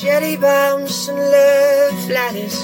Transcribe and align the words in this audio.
Jelly 0.00 0.36
bombs 0.36 1.08
and 1.08 1.18
love 1.18 2.08
letters. 2.08 2.54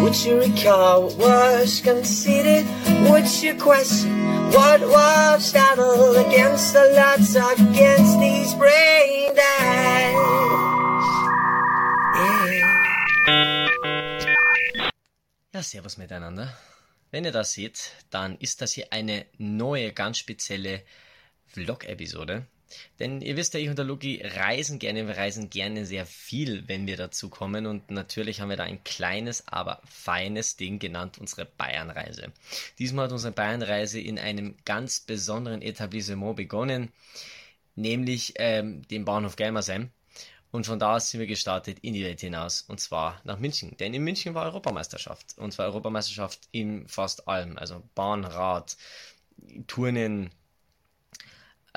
Would 0.00 0.14
you 0.24 0.38
recall 0.38 1.08
what 1.10 1.18
was 1.18 1.80
conceded? 1.80 2.64
Would 3.10 3.26
you 3.42 3.58
question 3.58 4.12
what 4.52 4.80
was 4.80 5.44
startled 5.44 6.16
against 6.24 6.72
the 6.72 6.92
lots 6.94 7.34
against 7.34 8.20
these 8.20 8.54
brain? 8.54 9.34
Yeah. 9.34 9.96
Ja, 15.52 15.62
servus 15.64 15.96
miteinander. 15.96 16.54
Wenn 17.10 17.24
ihr 17.24 17.32
das 17.32 17.54
seht, 17.54 17.90
dann 18.10 18.36
ist 18.38 18.62
das 18.62 18.72
hier 18.72 18.92
eine 18.92 19.26
neue, 19.36 19.92
ganz 19.92 20.18
spezielle 20.18 20.82
Vlog-Episode. 21.46 22.46
Denn 22.98 23.20
ihr 23.20 23.36
wisst 23.36 23.54
ja, 23.54 23.60
ich 23.60 23.68
und 23.68 23.78
der 23.78 23.84
Luki 23.84 24.22
reisen 24.22 24.78
gerne, 24.78 25.06
wir 25.06 25.16
reisen 25.16 25.50
gerne 25.50 25.86
sehr 25.86 26.06
viel, 26.06 26.66
wenn 26.68 26.86
wir 26.86 26.96
dazu 26.96 27.28
kommen. 27.28 27.66
Und 27.66 27.90
natürlich 27.90 28.40
haben 28.40 28.48
wir 28.48 28.56
da 28.56 28.64
ein 28.64 28.82
kleines, 28.84 29.46
aber 29.48 29.80
feines 29.84 30.56
Ding 30.56 30.78
genannt, 30.78 31.18
unsere 31.18 31.44
Bayernreise. 31.44 32.32
Diesmal 32.78 33.06
hat 33.06 33.12
unsere 33.12 33.32
Bayernreise 33.32 34.00
in 34.00 34.18
einem 34.18 34.56
ganz 34.64 35.00
besonderen 35.00 35.62
Etablissement 35.62 36.36
begonnen, 36.36 36.92
nämlich 37.74 38.34
ähm, 38.36 38.82
dem 38.88 39.04
Bahnhof 39.04 39.36
Gelmersheim. 39.36 39.90
Und 40.52 40.64
von 40.64 40.78
da 40.78 40.96
aus 40.96 41.10
sind 41.10 41.20
wir 41.20 41.26
gestartet 41.26 41.80
in 41.80 41.92
die 41.92 42.04
Welt 42.04 42.20
hinaus 42.20 42.62
und 42.62 42.80
zwar 42.80 43.20
nach 43.24 43.38
München. 43.38 43.76
Denn 43.76 43.92
in 43.92 44.02
München 44.02 44.34
war 44.34 44.46
Europameisterschaft 44.46 45.36
und 45.36 45.52
zwar 45.52 45.66
Europameisterschaft 45.66 46.48
in 46.50 46.88
fast 46.88 47.28
allem. 47.28 47.58
Also 47.58 47.82
Bahn, 47.94 48.24
Rad, 48.24 48.76
Turnen 49.66 50.30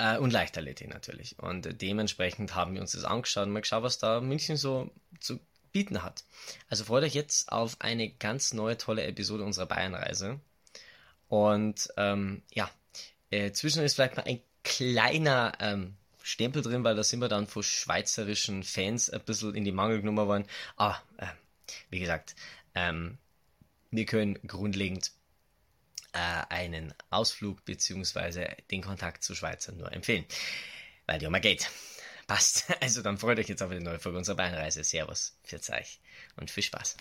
äh, 0.00 0.18
und 0.18 0.32
Leichtathletik 0.32 0.88
natürlich. 0.88 1.38
Und 1.38 1.82
dementsprechend 1.82 2.54
haben 2.54 2.74
wir 2.74 2.80
uns 2.80 2.92
das 2.92 3.04
angeschaut 3.04 3.46
und 3.46 3.52
mal 3.52 3.60
geschaut, 3.60 3.82
was 3.82 3.98
da 3.98 4.20
München 4.20 4.56
so 4.56 4.90
zu 5.20 5.38
bieten 5.72 6.02
hat. 6.02 6.24
Also 6.68 6.84
freut 6.84 7.04
euch 7.04 7.14
jetzt 7.14 7.52
auf 7.52 7.76
eine 7.80 8.10
ganz 8.10 8.54
neue, 8.54 8.78
tolle 8.78 9.04
Episode 9.04 9.44
unserer 9.44 9.66
Bayernreise. 9.66 10.40
Und 11.28 11.88
ähm, 11.96 12.42
ja, 12.52 12.70
äh, 13.30 13.52
zwischen 13.52 13.84
ist 13.84 13.94
vielleicht 13.94 14.16
mal 14.16 14.24
ein 14.24 14.40
kleiner 14.64 15.52
ähm, 15.60 15.94
Stempel 16.22 16.62
drin, 16.62 16.82
weil 16.82 16.96
da 16.96 17.04
sind 17.04 17.20
wir 17.20 17.28
dann 17.28 17.46
von 17.46 17.62
schweizerischen 17.62 18.64
Fans 18.64 19.10
ein 19.10 19.20
bisschen 19.20 19.54
in 19.54 19.64
die 19.64 19.72
Mangel 19.72 20.00
genommen 20.00 20.26
worden. 20.26 20.46
Aber 20.76 21.00
äh, 21.18 21.26
wie 21.90 22.00
gesagt, 22.00 22.34
ähm, 22.74 23.18
wir 23.90 24.06
können 24.06 24.38
grundlegend 24.46 25.12
äh, 26.12 26.18
einen 26.48 26.94
Ausflug 27.10 27.64
bzw. 27.64 28.54
den 28.70 28.82
Kontakt 28.82 29.22
zu 29.22 29.34
Schweizern 29.34 29.76
nur 29.76 29.92
empfehlen, 29.92 30.24
weil 31.06 31.18
die 31.18 31.26
immer 31.26 31.40
geht. 31.40 31.70
Passt. 32.26 32.72
Also 32.80 33.02
dann 33.02 33.18
freut 33.18 33.38
euch 33.38 33.48
jetzt 33.48 33.62
auf 33.62 33.70
eine 33.70 33.80
neue 33.80 33.98
Folge 33.98 34.18
unserer 34.18 34.36
Beinreise. 34.36 34.84
Servus, 34.84 35.36
für 35.42 35.56
euch 35.72 36.00
und 36.36 36.50
viel 36.50 36.62
Spaß. 36.62 36.96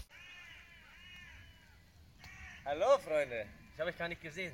Hallo 2.65 2.97
Freunde, 2.99 3.45
ich 3.73 3.79
habe 3.79 3.89
euch 3.89 3.97
gar 3.97 4.07
nicht 4.07 4.21
gesehen. 4.21 4.53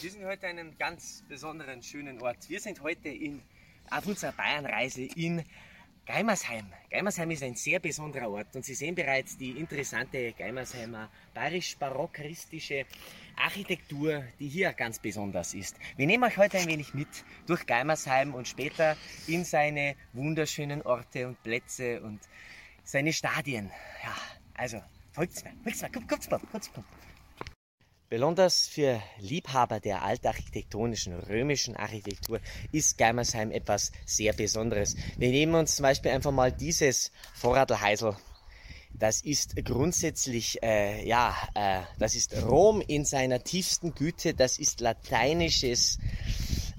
Wir 0.00 0.10
sind 0.10 0.24
heute 0.24 0.46
an 0.46 0.58
einem 0.58 0.78
ganz 0.78 1.24
besonderen, 1.28 1.82
schönen 1.82 2.20
Ort. 2.22 2.48
Wir 2.48 2.60
sind 2.60 2.80
heute 2.80 3.08
in 3.08 3.42
auf 3.90 4.06
unserer 4.06 4.32
Bayernreise 4.32 5.02
in 5.02 5.44
Geimersheim. 6.06 6.66
Geimersheim 6.90 7.30
ist 7.30 7.42
ein 7.42 7.54
sehr 7.54 7.80
besonderer 7.80 8.28
Ort 8.28 8.54
und 8.54 8.64
Sie 8.64 8.74
sehen 8.74 8.94
bereits 8.94 9.38
die 9.38 9.52
interessante 9.52 10.32
Geimersheimer 10.32 11.08
bayerisch-barockistische 11.32 12.84
Architektur, 13.36 14.22
die 14.38 14.48
hier 14.48 14.74
ganz 14.74 14.98
besonders 14.98 15.54
ist. 15.54 15.76
Wir 15.96 16.06
nehmen 16.06 16.24
euch 16.24 16.36
heute 16.36 16.58
ein 16.58 16.66
wenig 16.66 16.92
mit 16.92 17.08
durch 17.46 17.64
Geimersheim 17.64 18.34
und 18.34 18.46
später 18.46 18.98
in 19.26 19.44
seine 19.44 19.96
wunderschönen 20.12 20.82
Orte 20.82 21.26
und 21.26 21.42
Plätze 21.42 22.02
und 22.02 22.20
seine 22.84 23.12
Stadien. 23.12 23.70
Ja, 24.02 24.14
also 24.52 24.82
folgt's 25.12 25.42
mir, 25.42 25.54
folgt's 25.62 25.80
mir, 25.80 25.90
kommt, 25.90 26.08
kommt, 26.08 26.28
kommt, 26.28 26.50
kommt, 26.50 26.74
kommt. 26.74 26.86
Besonders 28.10 28.66
für 28.66 29.02
Liebhaber 29.18 29.80
der 29.80 30.02
altarchitektonischen 30.02 31.18
römischen 31.20 31.74
Architektur 31.74 32.38
ist 32.70 32.98
Geimersheim 32.98 33.50
etwas 33.50 33.92
sehr 34.04 34.34
Besonderes. 34.34 34.94
Wir 35.16 35.30
nehmen 35.30 35.54
uns 35.54 35.76
zum 35.76 35.84
Beispiel 35.84 36.10
einfach 36.10 36.30
mal 36.30 36.52
dieses 36.52 37.10
Vorradlheisel. 37.34 38.14
Das 38.92 39.22
ist 39.22 39.56
grundsätzlich, 39.64 40.62
äh, 40.62 41.04
ja, 41.06 41.34
äh, 41.54 41.80
das 41.98 42.14
ist 42.14 42.40
Rom 42.44 42.82
in 42.82 43.06
seiner 43.06 43.42
tiefsten 43.42 43.94
Güte. 43.94 44.34
Das 44.34 44.58
ist 44.58 44.80
lateinisches, 44.80 45.98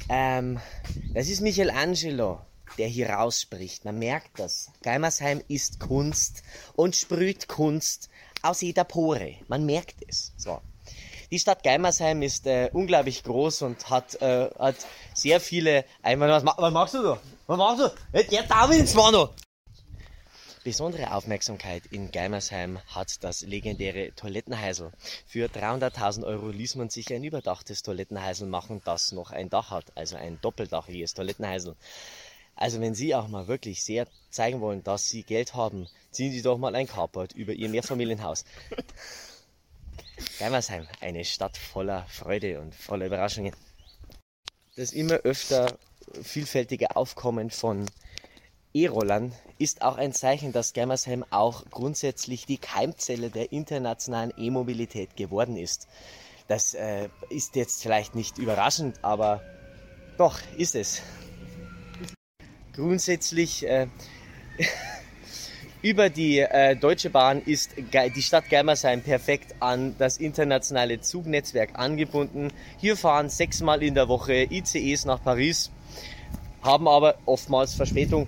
ähm, 0.10 0.60
das 1.14 1.28
ist 1.28 1.42
Michelangelo, 1.42 2.40
der 2.78 2.88
hier 2.88 3.10
rausspricht. 3.10 3.84
Man 3.84 3.98
merkt 3.98 4.40
das. 4.40 4.72
Geimersheim 4.84 5.42
ist 5.48 5.80
Kunst 5.80 6.44
und 6.76 6.96
sprüht 6.96 7.48
Kunst 7.48 8.10
aus 8.44 8.62
jeder 8.62 8.84
Pore. 8.84 9.38
Man 9.48 9.66
merkt 9.66 9.98
es. 10.08 10.32
So. 10.38 10.62
Die 11.36 11.40
Stadt 11.40 11.64
Geimersheim 11.64 12.22
ist 12.22 12.48
äh, 12.48 12.70
unglaublich 12.72 13.22
groß 13.22 13.64
und 13.64 13.90
hat, 13.90 14.22
äh, 14.22 14.50
hat 14.58 14.78
sehr 15.14 15.42
viele 15.42 15.84
Einwohner. 16.02 16.42
Was, 16.46 16.58
was, 16.58 16.72
machst 16.72 16.94
du 16.94 17.04
da? 17.04 17.20
Was 17.46 17.58
machst 17.58 17.82
du? 18.14 18.24
Der 18.32 18.44
darf 18.44 18.72
ins 18.72 18.94
Mano! 18.94 19.32
Besondere 20.64 21.14
Aufmerksamkeit 21.14 21.88
in 21.88 22.10
Geimersheim 22.10 22.80
hat 22.88 23.22
das 23.26 23.42
legendäre 23.42 24.14
Toilettenheisel. 24.16 24.94
Für 25.28 25.48
300.000 25.48 26.24
Euro 26.24 26.52
ließ 26.52 26.76
man 26.76 26.90
sich 26.90 27.14
ein 27.14 27.26
überdachtes 27.26 27.84
Toilettenheisel 27.84 28.48
machen, 28.48 28.82
das 28.86 29.12
noch 29.12 29.32
ein 29.32 29.50
Dach 29.50 29.72
hat, 29.72 29.92
also 29.96 30.16
ein 30.16 30.40
doppeldachiges 30.42 31.16
Toilettenheisel. 31.16 31.76
Also 32.56 32.80
wenn 32.80 32.96
Sie 32.96 33.14
auch 33.14 33.28
mal 33.28 33.50
wirklich 33.50 33.84
sehr 33.84 34.08
zeigen 34.30 34.62
wollen, 34.62 34.86
dass 34.86 35.10
Sie 35.10 35.24
Geld 35.24 35.54
haben, 35.54 35.90
ziehen 36.12 36.32
Sie 36.32 36.42
doch 36.42 36.58
mal 36.58 36.76
ein 36.76 36.88
Carport 36.88 37.34
über 37.34 37.52
Ihr 37.52 37.68
Mehrfamilienhaus. 37.68 38.46
Geimersheim, 40.40 40.88
eine 41.02 41.26
Stadt 41.26 41.58
voller 41.58 42.06
Freude 42.08 42.60
und 42.62 42.74
voller 42.76 43.06
Überraschungen. 43.06 43.54
Das 44.76 44.92
immer 44.92 45.16
öfter 45.16 45.78
vielfältige 46.22 46.96
Aufkommen 46.96 47.50
von 47.50 47.86
E-Rollern 48.74 49.32
ist 49.58 49.82
auch 49.82 49.96
ein 49.96 50.12
Zeichen, 50.12 50.52
dass 50.52 50.74
Geimersheim 50.74 51.24
auch 51.30 51.64
grundsätzlich 51.70 52.46
die 52.46 52.58
Keimzelle 52.58 53.30
der 53.30 53.54
internationalen 53.54 54.34
E-Mobilität 54.38 55.16
geworden 55.16 55.56
ist. 55.56 55.88
Das 56.48 56.74
äh, 56.74 57.10
ist 57.30 57.56
jetzt 57.56 57.82
vielleicht 57.82 58.16
nicht 58.16 58.38
überraschend, 58.38 59.00
aber 59.02 59.42
doch 60.18 60.40
ist 60.58 60.76
es. 60.76 61.02
Grundsätzlich 62.74 63.66
äh, 63.66 63.88
über 65.86 66.10
die 66.10 66.40
äh, 66.40 66.76
Deutsche 66.76 67.12
Bahn 67.12 67.44
ist 67.46 67.76
die 67.78 68.22
Stadt 68.24 68.50
Geimersheim 68.50 69.04
perfekt 69.04 69.54
an 69.60 69.94
das 70.00 70.18
internationale 70.18 71.00
Zugnetzwerk 71.00 71.78
angebunden. 71.78 72.48
Hier 72.80 72.98
fahren 72.98 73.30
sechsmal 73.30 73.84
in 73.84 73.94
der 73.94 74.08
Woche 74.08 74.48
ICEs 74.50 75.06
nach 75.06 75.24
Paris, 75.24 75.70
haben 76.64 76.88
aber 76.88 77.18
oftmals 77.28 77.76
Verspätung. 77.76 78.28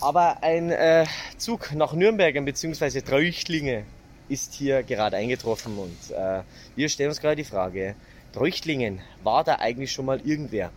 Aber 0.00 0.42
ein 0.42 0.70
äh, 0.70 1.04
Zug 1.36 1.74
nach 1.74 1.92
Nürnberg 1.92 2.42
bzw. 2.42 3.02
Treuchtlinge 3.02 3.84
ist 4.30 4.54
hier 4.54 4.82
gerade 4.82 5.18
eingetroffen 5.18 5.76
und 5.76 6.16
äh, 6.16 6.40
wir 6.74 6.88
stellen 6.88 7.10
uns 7.10 7.20
gerade 7.20 7.36
die 7.36 7.44
Frage, 7.44 7.96
Treuchtlingen, 8.32 9.02
war 9.22 9.44
da 9.44 9.56
eigentlich 9.56 9.92
schon 9.92 10.06
mal 10.06 10.22
irgendwer? 10.24 10.70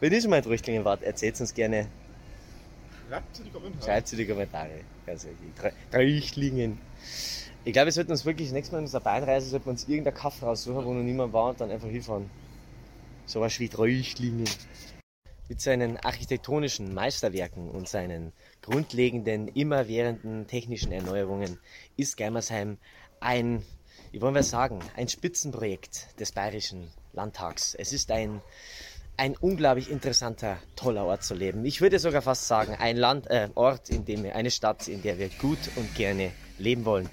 Wenn 0.00 0.12
ihr 0.12 0.20
schon 0.20 0.30
mal 0.30 0.38
in 0.38 0.42
Treuchtlingen 0.42 0.84
wart, 0.84 1.04
erzählt 1.04 1.40
uns 1.40 1.54
gerne 1.54 1.86
Schreibt 3.10 3.34
zu 3.34 3.42
die 3.42 3.50
Kommentare. 3.50 3.84
Schreibt 3.84 4.08
zu 4.08 4.16
die 4.16 4.26
Kommentare. 4.26 4.70
Ganz 5.04 5.24
wirklich. 5.24 5.74
Treuchtlingen. 5.90 6.78
Ich 7.64 7.72
glaube, 7.72 7.86
wir 7.86 7.92
sollten 7.92 8.12
uns 8.12 8.24
wirklich 8.24 8.48
das 8.48 8.54
nächste 8.54 8.72
Mal 8.72 8.78
in 8.78 8.84
unserer 8.84 9.02
Beinreise 9.02 9.48
sollten 9.48 9.66
wir 9.66 9.72
uns 9.72 9.88
irgendein 9.88 10.14
Kaff 10.14 10.40
raussuchen, 10.40 10.84
wo 10.84 10.94
noch 10.94 11.02
niemand 11.02 11.32
war 11.32 11.50
und 11.50 11.60
dann 11.60 11.72
einfach 11.72 11.88
hinfahren. 11.88 12.30
So 13.26 13.40
was 13.40 13.58
wie 13.58 13.68
Treuchtlingen. 13.68 14.48
Mit 15.48 15.60
seinen 15.60 15.96
architektonischen 15.96 16.94
Meisterwerken 16.94 17.68
und 17.68 17.88
seinen 17.88 18.32
grundlegenden, 18.62 19.48
immerwährenden 19.48 20.46
technischen 20.46 20.92
Erneuerungen 20.92 21.58
ist 21.96 22.16
Geimersheim 22.16 22.78
ein, 23.18 23.64
wie 24.12 24.20
wollen 24.20 24.36
wir 24.36 24.44
sagen, 24.44 24.78
ein 24.96 25.08
Spitzenprojekt 25.08 26.20
des 26.20 26.30
bayerischen 26.30 26.88
Landtags. 27.12 27.74
Es 27.74 27.92
ist 27.92 28.12
ein 28.12 28.40
ein 29.20 29.36
unglaublich 29.38 29.90
interessanter, 29.90 30.56
toller 30.76 31.04
Ort 31.04 31.22
zu 31.22 31.34
leben. 31.34 31.62
Ich 31.66 31.82
würde 31.82 31.98
sogar 31.98 32.22
fast 32.22 32.48
sagen, 32.48 32.74
ein 32.80 32.96
Land, 32.96 33.26
äh, 33.28 33.50
Ort, 33.54 33.90
in 33.90 34.06
dem 34.06 34.24
wir, 34.24 34.34
eine 34.34 34.50
Stadt, 34.50 34.88
in 34.88 35.02
der 35.02 35.18
wir 35.18 35.28
gut 35.38 35.58
und 35.76 35.94
gerne 35.94 36.32
leben 36.56 36.86
wollen. 36.86 37.10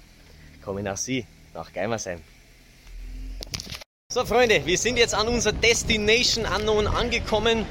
Kommen 0.64 0.84
nach 0.84 0.96
Sie, 0.96 1.26
nach 1.52 1.70
Geimersheim. 1.70 2.22
So 4.10 4.24
Freunde, 4.24 4.62
wir 4.64 4.78
sind 4.78 4.96
jetzt 4.96 5.14
an 5.14 5.28
unserer 5.28 5.52
Destination 5.52 6.46
Unknown 6.46 6.86
angekommen. 6.86 7.66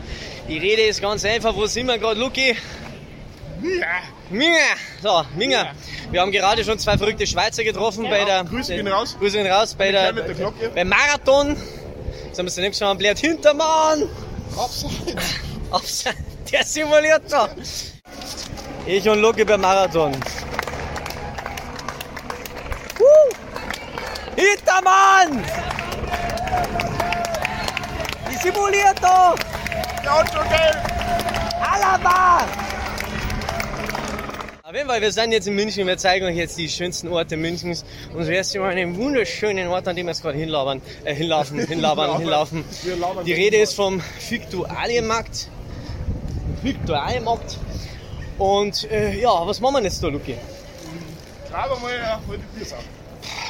Die 0.47 0.59
Rede 0.59 0.83
ist 0.83 1.01
ganz 1.01 1.25
einfach. 1.25 1.55
Wo 1.55 1.65
sind 1.65 1.87
wir 1.87 1.97
gerade, 1.97 2.19
Luki? 2.19 2.55
Ja. 3.63 3.87
Minga! 4.29 4.57
So, 5.01 5.23
Minga. 5.35 5.63
Ja. 5.63 5.71
Wir 6.11 6.21
haben 6.21 6.31
gerade 6.31 6.63
schon 6.63 6.77
zwei 6.77 6.95
verrückte 6.95 7.25
Schweizer 7.25 7.63
getroffen 7.63 8.03
ja, 8.03 8.11
bei 8.11 8.23
der. 8.23 8.43
Grüße 8.43 8.75
gehen 8.75 8.87
raus. 8.87 9.17
Grüße 9.17 9.37
gehen 9.37 9.47
raus 9.47 9.73
bei 9.73 9.91
der, 9.91 10.13
der 10.13 10.51
beim 10.75 10.89
Marathon. 10.89 11.57
Jetzt 12.27 12.37
haben 12.37 12.45
wir 12.45 12.53
zunächst 12.53 12.79
schon 12.79 12.97
blärt 12.99 13.17
Hintermann. 13.17 14.07
Offside. 14.55 15.21
Offside. 15.71 16.15
Der 16.51 16.63
Simulator. 16.63 17.49
Ich 18.85 19.07
und 19.09 19.19
Lucky 19.19 19.43
beim 19.43 19.61
Marathon. 19.61 20.13
Woo! 22.97 23.29
Hintermann! 24.35 25.43
Die 28.31 28.37
simuliert 28.37 28.97
doch! 29.01 29.35
Schon 30.03 30.49
geil! 30.49 30.83
Alaba! 31.61 32.66
Auf 34.67 34.75
jeden 34.75 34.89
Fall, 34.89 34.99
wir 34.99 35.13
sind 35.13 35.31
jetzt 35.31 35.47
in 35.47 35.55
München, 35.55 35.87
wir 35.87 35.97
zeigen 35.97 36.25
euch 36.25 36.35
jetzt 36.35 36.57
die 36.57 36.67
schönsten 36.67 37.07
Orte 37.07 37.37
Münchens 37.37 37.85
und 38.13 38.25
zuerst 38.25 38.51
sind 38.51 38.61
wir 38.61 38.67
an 38.67 38.75
einem 38.75 38.97
wunderschönen 38.97 39.69
Ort, 39.69 39.87
an 39.87 39.95
dem 39.95 40.07
wir 40.07 40.11
jetzt 40.11 40.21
gerade 40.21 40.37
hinlaufen, 40.37 40.81
äh, 41.05 41.15
hinlaufen, 41.15 41.59
hinlaufen, 41.65 42.17
hinlaufen. 42.17 42.65
Wir 42.83 43.23
Die 43.23 43.31
Rede 43.31 43.55
ist 43.55 43.75
vom 43.75 44.01
Viktualienmarkt. 44.27 45.49
Viktualienmarkt. 46.63 47.57
Und 48.37 48.91
äh, 48.91 49.17
ja, 49.17 49.47
was 49.47 49.61
machen 49.61 49.75
wir 49.75 49.83
jetzt 49.83 50.03
da, 50.03 50.07
Luki? 50.09 50.35
Wir 50.35 51.57
mal 51.57 52.19
heute 52.27 52.41
Bier. 52.53 52.67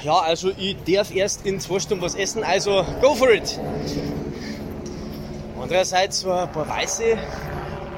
Ja, 0.04 0.20
also 0.20 0.52
ich 0.56 0.78
darf 0.86 1.12
erst 1.12 1.48
in 1.48 1.60
zwei 1.60 1.80
Stunden 1.80 2.04
was 2.04 2.14
essen, 2.14 2.44
also 2.44 2.86
go 3.02 3.16
for 3.16 3.32
it! 3.32 3.60
Andererseits 5.60 6.20
so 6.20 6.32
ein 6.32 6.52
paar 6.52 6.70
weiße, 6.70 7.18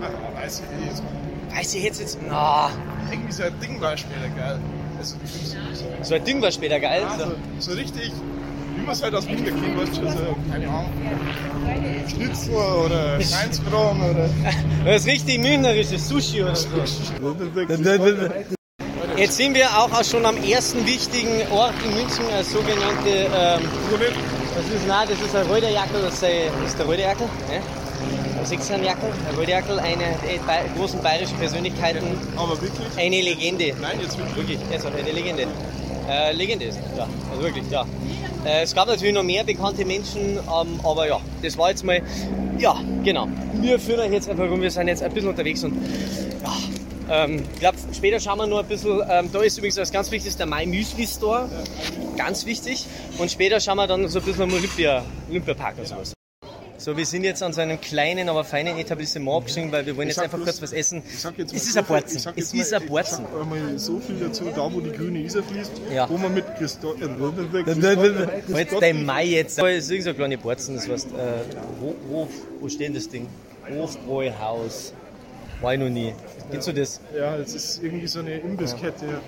Ah, 0.01 1.18
weiß 1.55 1.73
ich 1.75 1.83
hätte 1.83 2.01
jetzt, 2.01 2.17
na, 2.27 2.69
Irgendwie 3.11 3.31
so 3.31 3.43
ein 3.43 3.59
Ding 3.61 3.79
war 3.81 3.95
später 3.97 4.29
geil. 4.37 4.59
Also, 4.97 5.15
so, 5.43 5.85
so 6.03 6.15
ein 6.15 6.23
Ding 6.23 6.41
war 6.41 6.51
später 6.51 6.79
geil. 6.79 7.01
ja, 7.03 7.17
so, 7.59 7.71
so 7.71 7.71
richtig, 7.77 8.11
wie 8.75 8.81
man 8.81 8.91
es 8.91 9.01
halt 9.03 9.15
aus 9.15 9.27
Wien 9.27 9.43
kennt, 9.43 9.77
weißt 9.77 9.97
du, 9.97 10.09
so, 10.11 10.35
keine 10.51 10.67
Ahnung. 10.67 10.91
Schnitzel 12.07 12.53
oder 12.55 13.21
Schweinsbraten 13.21 14.01
oder. 14.09 14.29
Das 14.85 15.01
ist 15.01 15.07
richtig 15.07 15.39
müncherisches 15.39 16.07
Sushi 16.07 16.41
oder 16.43 16.55
so. 16.55 16.67
Jetzt 19.17 19.35
sind 19.37 19.53
wir 19.55 19.67
auch, 19.77 19.91
auch 19.91 20.03
schon 20.03 20.25
am 20.25 20.37
ersten 20.41 20.85
wichtigen 20.87 21.41
Ort 21.51 21.73
in 21.83 21.93
München, 21.93 22.25
eine 22.33 22.43
sogenannte, 22.43 23.09
ähm, 23.09 23.61
das 24.55 24.65
ist, 24.73 24.87
nein, 24.87 25.07
das 25.09 25.19
ist 25.21 25.35
ein 25.35 25.45
Röderjackel, 25.47 26.01
das 26.01 26.13
ist, 26.13 26.23
ein- 26.23 26.31
das 26.61 26.69
ist 26.71 26.79
der 26.79 26.87
Röderjackel, 26.87 27.25
ne? 27.49 27.61
Ein 28.39 28.45
Sechsernjackel, 28.45 29.09
ein 29.29 29.35
Röderjackel, 29.35 29.79
eine 29.79 30.15
der 30.23 30.63
großen 30.77 31.01
bayerischen 31.01 31.37
Persönlichkeiten, 31.37 32.05
Aber 32.37 32.59
wirklich? 32.61 32.87
eine 32.97 33.21
Legende. 33.21 33.73
Nein, 33.81 33.99
jetzt 34.01 34.17
wirklich. 34.17 34.35
Wirklich, 34.37 34.59
jetzt 34.71 34.85
auch 34.85 34.93
eine 34.93 35.11
Legende. 35.11 35.45
Äh, 36.09 36.31
Legende 36.31 36.65
ist, 36.65 36.79
ja, 36.97 37.05
also 37.29 37.43
wirklich, 37.43 37.69
ja. 37.69 37.85
Äh, 38.45 38.63
es 38.63 38.73
gab 38.73 38.87
natürlich 38.87 39.13
noch 39.13 39.23
mehr 39.23 39.43
bekannte 39.43 39.83
Menschen, 39.83 40.37
ähm, 40.37 40.79
aber 40.83 41.07
ja, 41.07 41.19
das 41.43 41.57
war 41.57 41.69
jetzt 41.69 41.83
mal, 41.83 42.01
ja, 42.57 42.75
genau. 43.03 43.27
Wir 43.55 43.77
führen 43.77 43.99
euch 43.99 44.11
jetzt 44.11 44.29
einfach 44.29 44.49
rum, 44.49 44.61
wir 44.61 44.71
sind 44.71 44.87
jetzt 44.87 45.03
ein 45.03 45.11
bisschen 45.11 45.29
unterwegs 45.29 45.63
und 45.65 45.73
ja, 46.41 47.23
ähm, 47.25 47.43
ich 47.53 47.59
glaube, 47.59 47.77
später 47.93 48.21
schauen 48.21 48.37
wir 48.37 48.47
noch 48.47 48.59
ein 48.59 48.67
bisschen, 48.67 49.01
ähm, 49.09 49.29
da 49.31 49.41
ist 49.41 49.57
übrigens 49.57 49.77
was 49.77 49.91
ganz 49.91 50.09
Wichtiges, 50.11 50.37
der 50.37 50.45
My 50.45 50.65
Müsli 50.65 51.05
Store, 51.05 51.49
ganz 52.17 52.45
wichtig. 52.45 52.85
Und 53.17 53.29
später 53.29 53.59
schauen 53.59 53.77
wir 53.77 53.85
dann 53.87 54.07
so 54.07 54.19
ein 54.19 54.25
bisschen 54.25 54.43
am 54.43 54.53
Olympia, 54.53 55.03
Olympiapark 55.29 55.77
und 55.77 55.87
sowas. 55.87 56.13
So, 56.89 56.97
wir 56.97 57.05
sind 57.05 57.23
jetzt 57.23 57.43
an 57.43 57.53
so 57.53 57.61
einem 57.61 57.79
kleinen, 57.79 58.29
aber 58.29 58.43
feinen 58.43 58.79
Etablissement 58.79 59.37
abgestiegen, 59.37 59.71
weil 59.71 59.85
wir 59.85 59.95
wollen 59.95 60.07
jetzt 60.07 60.17
einfach 60.17 60.39
bloß- 60.39 60.43
kurz 60.45 60.61
was 60.63 60.73
essen. 60.73 61.03
Ich 61.07 61.19
sag 61.19 61.37
jetzt 61.37 61.53
es 61.53 61.67
ist 61.67 61.77
ein 61.77 61.85
viel- 61.85 61.97
ich 62.15 62.19
sag 62.23 62.35
Es 62.35 62.51
jetzt 62.51 62.61
ist 62.65 62.71
mal- 62.71 62.81
ein 62.81 62.87
Borzen. 62.87 63.25
Ich 63.25 63.31
sag 63.37 63.47
mal 63.47 63.77
so 63.79 63.99
viel 63.99 64.15
dazu, 64.15 64.43
da 64.55 64.73
wo 64.73 64.79
die 64.81 64.91
grüne 64.91 65.19
Isar 65.19 65.43
fließt, 65.43 65.71
Ja. 65.93 66.09
wo 66.09 66.17
man 66.17 66.33
mit 66.33 66.45
Christo 66.57 66.95
Jetzt 68.55 68.81
dein 68.81 69.05
Mai 69.05 69.25
jetzt. 69.25 69.59
Das 69.59 69.67
ist 69.69 69.91
irgend 69.91 70.03
so 70.05 70.09
eine 70.09 70.17
kleine 70.17 70.37
Borzen, 70.39 70.75
das 70.77 70.89
heißt, 70.89 71.09
äh, 71.09 71.79
Hof, 71.79 71.95
Hof, 72.11 72.29
wo 72.59 72.67
steht 72.67 72.95
das 72.95 73.07
Ding? 73.07 73.27
Hofbräuhaus. 73.69 74.93
War 75.61 75.73
ich 75.75 75.79
noch 75.79 75.89
nie. 75.89 76.15
Kennst 76.49 76.69
du 76.69 76.71
das? 76.73 77.01
Ja, 77.15 77.35
es 77.37 77.53
ist 77.53 77.83
irgendwie 77.83 78.07
so 78.07 78.17
eine 78.21 78.39
Imbisskette. 78.39 79.21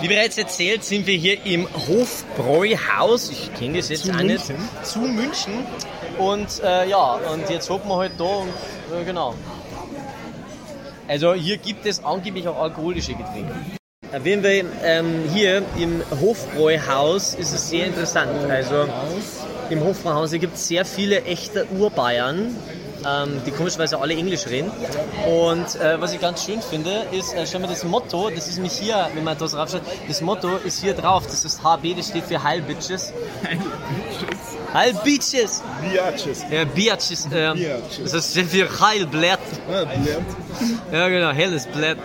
Wie 0.00 0.08
bereits 0.08 0.38
erzählt, 0.38 0.82
sind 0.82 1.06
wir 1.06 1.16
hier 1.16 1.44
im 1.44 1.68
Hofbräuhaus. 1.88 3.30
Ich 3.30 3.52
kenne 3.54 3.76
das 3.76 3.90
jetzt 3.90 4.06
Zu 4.06 4.12
auch 4.12 4.22
nicht. 4.22 4.48
München. 4.48 4.68
Zu 4.82 4.98
München. 5.00 5.52
Und 6.18 6.62
äh, 6.64 6.88
ja, 6.88 7.18
und 7.32 7.50
jetzt 7.50 7.68
hocken 7.68 7.88
wir 7.88 7.96
halt 7.96 8.12
da 8.18 8.24
und 8.24 8.48
äh, 8.48 9.04
genau. 9.04 9.34
Also 11.06 11.34
hier 11.34 11.58
gibt 11.58 11.84
es 11.84 12.02
angeblich 12.02 12.48
auch 12.48 12.58
alkoholische 12.58 13.14
Getränke. 13.14 13.52
Auf 14.12 14.24
jeden 14.24 14.42
Fall 14.42 14.64
ähm, 14.82 15.24
hier 15.34 15.62
im 15.78 16.02
Hofbräuhaus 16.20 17.34
ist 17.34 17.52
es 17.52 17.68
sehr 17.68 17.86
interessant. 17.86 18.50
Also 18.50 18.88
im 19.68 19.84
Hofbräuhaus 19.84 20.32
gibt 20.32 20.54
es 20.56 20.66
sehr 20.66 20.84
viele 20.84 21.24
echte 21.24 21.66
Urbayern, 21.78 22.56
ähm, 23.06 23.40
die 23.46 23.50
komischerweise 23.50 24.00
alle 24.00 24.14
Englisch 24.14 24.46
reden. 24.46 24.70
Und 25.26 25.74
äh, 25.76 26.00
was 26.00 26.12
ich 26.12 26.20
ganz 26.20 26.44
schön 26.44 26.60
finde, 26.62 27.06
ist, 27.12 27.34
äh, 27.34 27.46
schau 27.46 27.58
mal 27.58 27.68
das 27.68 27.84
Motto, 27.84 28.30
das 28.30 28.48
ist 28.48 28.56
nämlich 28.56 28.74
hier, 28.74 29.08
wenn 29.14 29.24
man 29.24 29.36
das 29.38 29.54
raufschaut, 29.54 29.82
das 30.06 30.20
Motto 30.20 30.56
ist 30.64 30.80
hier 30.80 30.94
drauf, 30.94 31.26
das 31.26 31.44
ist 31.44 31.62
HB, 31.62 31.96
das 31.96 32.08
steht 32.08 32.24
für 32.24 32.42
Heil 32.42 32.62
Bitches. 32.62 33.12
Heil 34.72 34.94
Bitches! 35.04 35.62
Biatches. 35.82 36.44
Ja, 36.50 36.64
Biatches, 36.64 37.28
ähm, 37.32 37.54
Biatches. 37.54 38.12
das 38.12 38.30
steht 38.30 38.46
für 38.46 38.80
Heil 38.80 39.06
Blatt. 39.06 39.40
Ah, 39.68 39.84
blärt. 39.84 40.22
Ja, 40.92 41.08
genau, 41.08 41.30
helles 41.30 41.66
Blatt. 41.66 41.98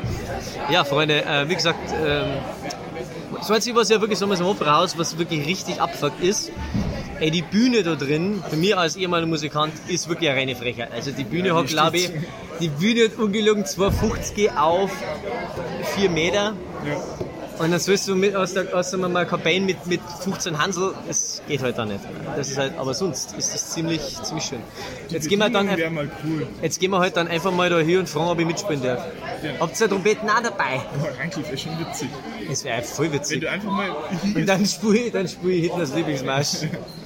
Ja, 0.71 0.83
Freunde, 0.83 1.23
äh, 1.23 1.47
wie 1.47 1.55
gesagt, 1.55 1.91
ähm, 1.91 2.39
das 3.37 3.51
Einzige, 3.51 3.75
was 3.75 3.89
ja 3.89 4.01
wirklich 4.01 4.17
so 4.17 4.25
im 4.25 4.45
Opernhaus, 4.45 4.97
was 4.97 5.17
wirklich 5.17 5.45
richtig 5.45 5.79
abfuckt 5.79 6.23
ist, 6.23 6.51
ey, 7.19 7.31
die 7.31 7.41
Bühne 7.41 7.83
da 7.83 7.95
drin, 7.95 8.43
für 8.49 8.55
mich 8.55 8.75
als 8.75 8.95
ehemaliger 8.95 9.27
Musikant, 9.27 9.73
ist 9.87 10.07
wirklich 10.09 10.29
eine 10.29 10.39
reine 10.39 10.55
Frechheit. 10.55 10.91
Also 10.93 11.11
die 11.11 11.23
Bühne 11.23 11.55
hat, 11.55 11.67
glaube 11.67 11.97
ich, 11.97 12.11
die 12.59 12.69
Bühne 12.69 13.05
hat 13.05 13.17
ungelogen 13.17 13.65
250 13.65 14.51
auf 14.51 14.91
4 15.95 16.09
Meter. 16.09 16.53
Ja. 16.85 17.25
Und 17.57 17.71
dann 17.71 17.79
sollst 17.79 18.07
du 18.09 18.15
mit, 18.15 18.35
aus 18.35 18.53
der, 18.53 18.75
aus 18.75 18.89
der 18.91 18.99
mal 18.99 19.25
Kabine 19.25 19.65
mit, 19.65 19.87
mit 19.87 20.01
15 20.21 20.57
Hansel, 20.57 20.93
das 21.07 21.41
geht 21.47 21.61
halt 21.61 21.77
da 21.77 21.85
nicht. 21.85 22.01
Das 22.35 22.49
ist 22.49 22.57
halt, 22.57 22.77
aber 22.77 22.93
sonst 22.93 23.33
ist 23.37 23.53
das 23.53 23.69
ziemlich, 23.69 24.01
ziemlich 24.23 24.43
schön. 24.43 24.59
Jetzt 25.07 25.29
gehen 25.29 25.39
wir 25.39 25.49
dann, 25.49 25.67
mal 25.93 26.11
cool. 26.25 26.47
Jetzt 26.61 26.81
gehen 26.81 26.91
wir 26.91 26.99
halt 26.99 27.15
dann 27.15 27.29
einfach 27.29 27.53
mal 27.53 27.69
da 27.69 27.79
hier 27.79 27.99
und 27.99 28.09
fragen, 28.09 28.27
ob 28.27 28.39
ich 28.39 28.45
mitspielen 28.45 28.83
darf. 28.83 29.05
Habt 29.59 29.79
ihr 29.79 29.87
Trompeten 29.87 30.29
auch 30.29 30.41
dabei? 30.41 30.81
Aber 30.99 31.17
eigentlich 31.17 31.45
wäre 31.45 31.57
schon 31.57 31.79
witzig. 31.79 32.09
Das 32.49 32.63
wäre 32.65 32.81
voll 32.81 33.05
Wenn 33.05 33.13
witzig. 33.13 33.41
du 33.41 33.49
einfach 33.49 33.71
mal 33.71 33.89
Und 34.35 34.45
dann 34.45 34.65
spiele 34.65 34.97
ich, 34.97 35.11
dann 35.13 35.27
spiel 35.27 35.51
ich 35.51 35.61
Hitlers 35.71 35.95
Lieblingsmarsch. 35.95 36.47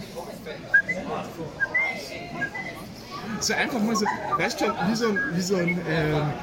so 3.40 3.54
einfach 3.54 3.80
mal 3.80 3.96
so, 3.96 4.06
weißt 4.38 4.62
du, 4.62 4.66
wie 4.66 4.96
so 4.96 5.08
ein, 5.08 5.20
wie 5.34 5.42
so 5.42 5.56
ein, 5.56 5.82
ähm, 5.90 6.34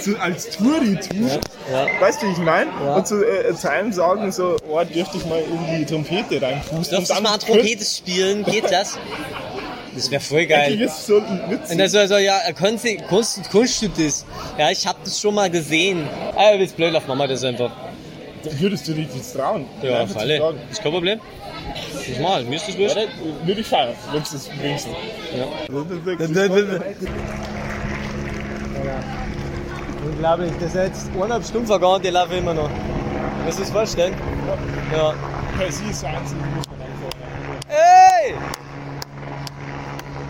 so 0.00 0.16
als 0.16 0.50
Touri-Tour. 0.50 1.40
Ja. 1.70 1.86
Weißt 2.00 2.22
du, 2.22 2.26
wie 2.28 2.32
ich 2.32 2.38
meine? 2.38 2.70
Ja. 2.82 2.96
Und 2.96 3.08
so 3.08 3.22
äh, 3.22 3.54
zu 3.54 3.70
einem 3.70 3.92
sagen, 3.92 4.30
so, 4.32 4.56
oh, 4.68 4.82
dürfte 4.84 5.18
ich 5.18 5.26
mal 5.26 5.40
in 5.40 5.78
die 5.78 5.86
Trompete 5.86 6.40
reinpusten. 6.40 6.96
Darfst 6.96 7.16
du 7.16 7.22
mal 7.22 7.38
Trompete 7.38 7.84
spielen? 7.84 8.44
Geht 8.44 8.70
das? 8.70 8.98
Das 9.94 10.10
wäre 10.10 10.20
voll 10.20 10.44
geil. 10.46 10.78
ist 10.80 11.06
so 11.06 11.22
witzig. 11.48 11.72
Und 11.72 11.78
dann 11.78 11.88
so, 11.88 12.06
so 12.06 12.18
ja, 12.18 12.38
kannst 12.54 12.84
du, 12.84 12.96
kannst, 13.08 13.50
kannst 13.50 13.82
du 13.82 13.88
das? 13.88 14.26
Ja, 14.58 14.70
ich 14.70 14.86
hab 14.86 15.02
das 15.02 15.18
schon 15.18 15.34
mal 15.34 15.50
gesehen. 15.50 16.06
Ah, 16.36 16.52
du 16.52 16.58
bist 16.58 16.76
blöd, 16.76 16.92
lauf 16.92 17.06
Mama 17.06 17.26
das 17.26 17.42
einfach. 17.44 17.70
Würdest 18.58 18.86
du 18.86 18.92
dich 18.92 19.08
das 19.16 19.32
trauen? 19.32 19.66
Ja, 19.82 20.02
auf 20.02 20.12
zu 20.12 20.18
alle. 20.18 20.54
Ist 20.70 20.82
kein 20.82 20.92
Problem. 20.92 21.20
Das 22.08 22.18
mal, 22.20 22.44
mir 22.44 22.56
ist 22.56 22.68
das 22.68 22.78
wurscht. 22.78 22.96
Würde 23.44 23.60
ich 23.60 23.66
feiern, 23.66 23.94
wenn 24.12 24.22
du 24.22 24.28
das 24.30 24.48
bringst. 24.48 24.88
Unglaublich, 30.04 30.52
das 30.60 30.68
ist 30.68 30.74
jetzt 30.74 31.08
eineinhalb 31.14 31.44
Stunden 31.44 31.66
vergangen 31.66 32.02
die 32.02 32.10
laufen 32.10 32.38
immer 32.38 32.54
noch. 32.54 32.70
Kannst 33.42 33.58
du 33.58 33.62
das 33.62 33.72
vorstellen? 33.72 34.14
Ja. 34.92 35.14
Ja, 35.58 35.72
sie 35.72 35.90
ist 35.90 36.02
Wahnsinn, 36.02 36.38
muss 36.54 36.66
man 36.68 36.80
einfach 36.80 37.10
Ey! 37.68 38.34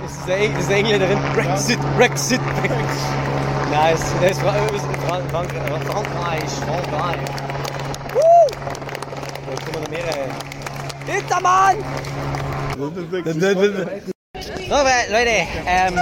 Das 0.03 0.13
ist 0.13 0.29
der, 0.29 0.37
Eng 0.39 0.53
das 0.53 0.63
ist 0.63 0.71
der 0.71 0.77
Engländerin. 0.77 1.19
Brexit, 1.35 1.79
Brexit, 1.97 2.41
Brexit. 2.61 2.79
Nice. 3.71 4.15
Der 4.23 4.31
ist 4.31 4.41
Frankreich. 4.41 4.81
Frankreich, 5.09 6.51
Frankreich. 6.65 7.19
Woo! 8.15 8.21
Da 9.47 9.65
kommen 9.65 9.83
noch 9.83 9.91
mehrere. 9.91 10.56
Hintermann! 11.07 11.77
So, 14.69 14.75
Leute, 15.13 15.47
ähm, 15.67 15.99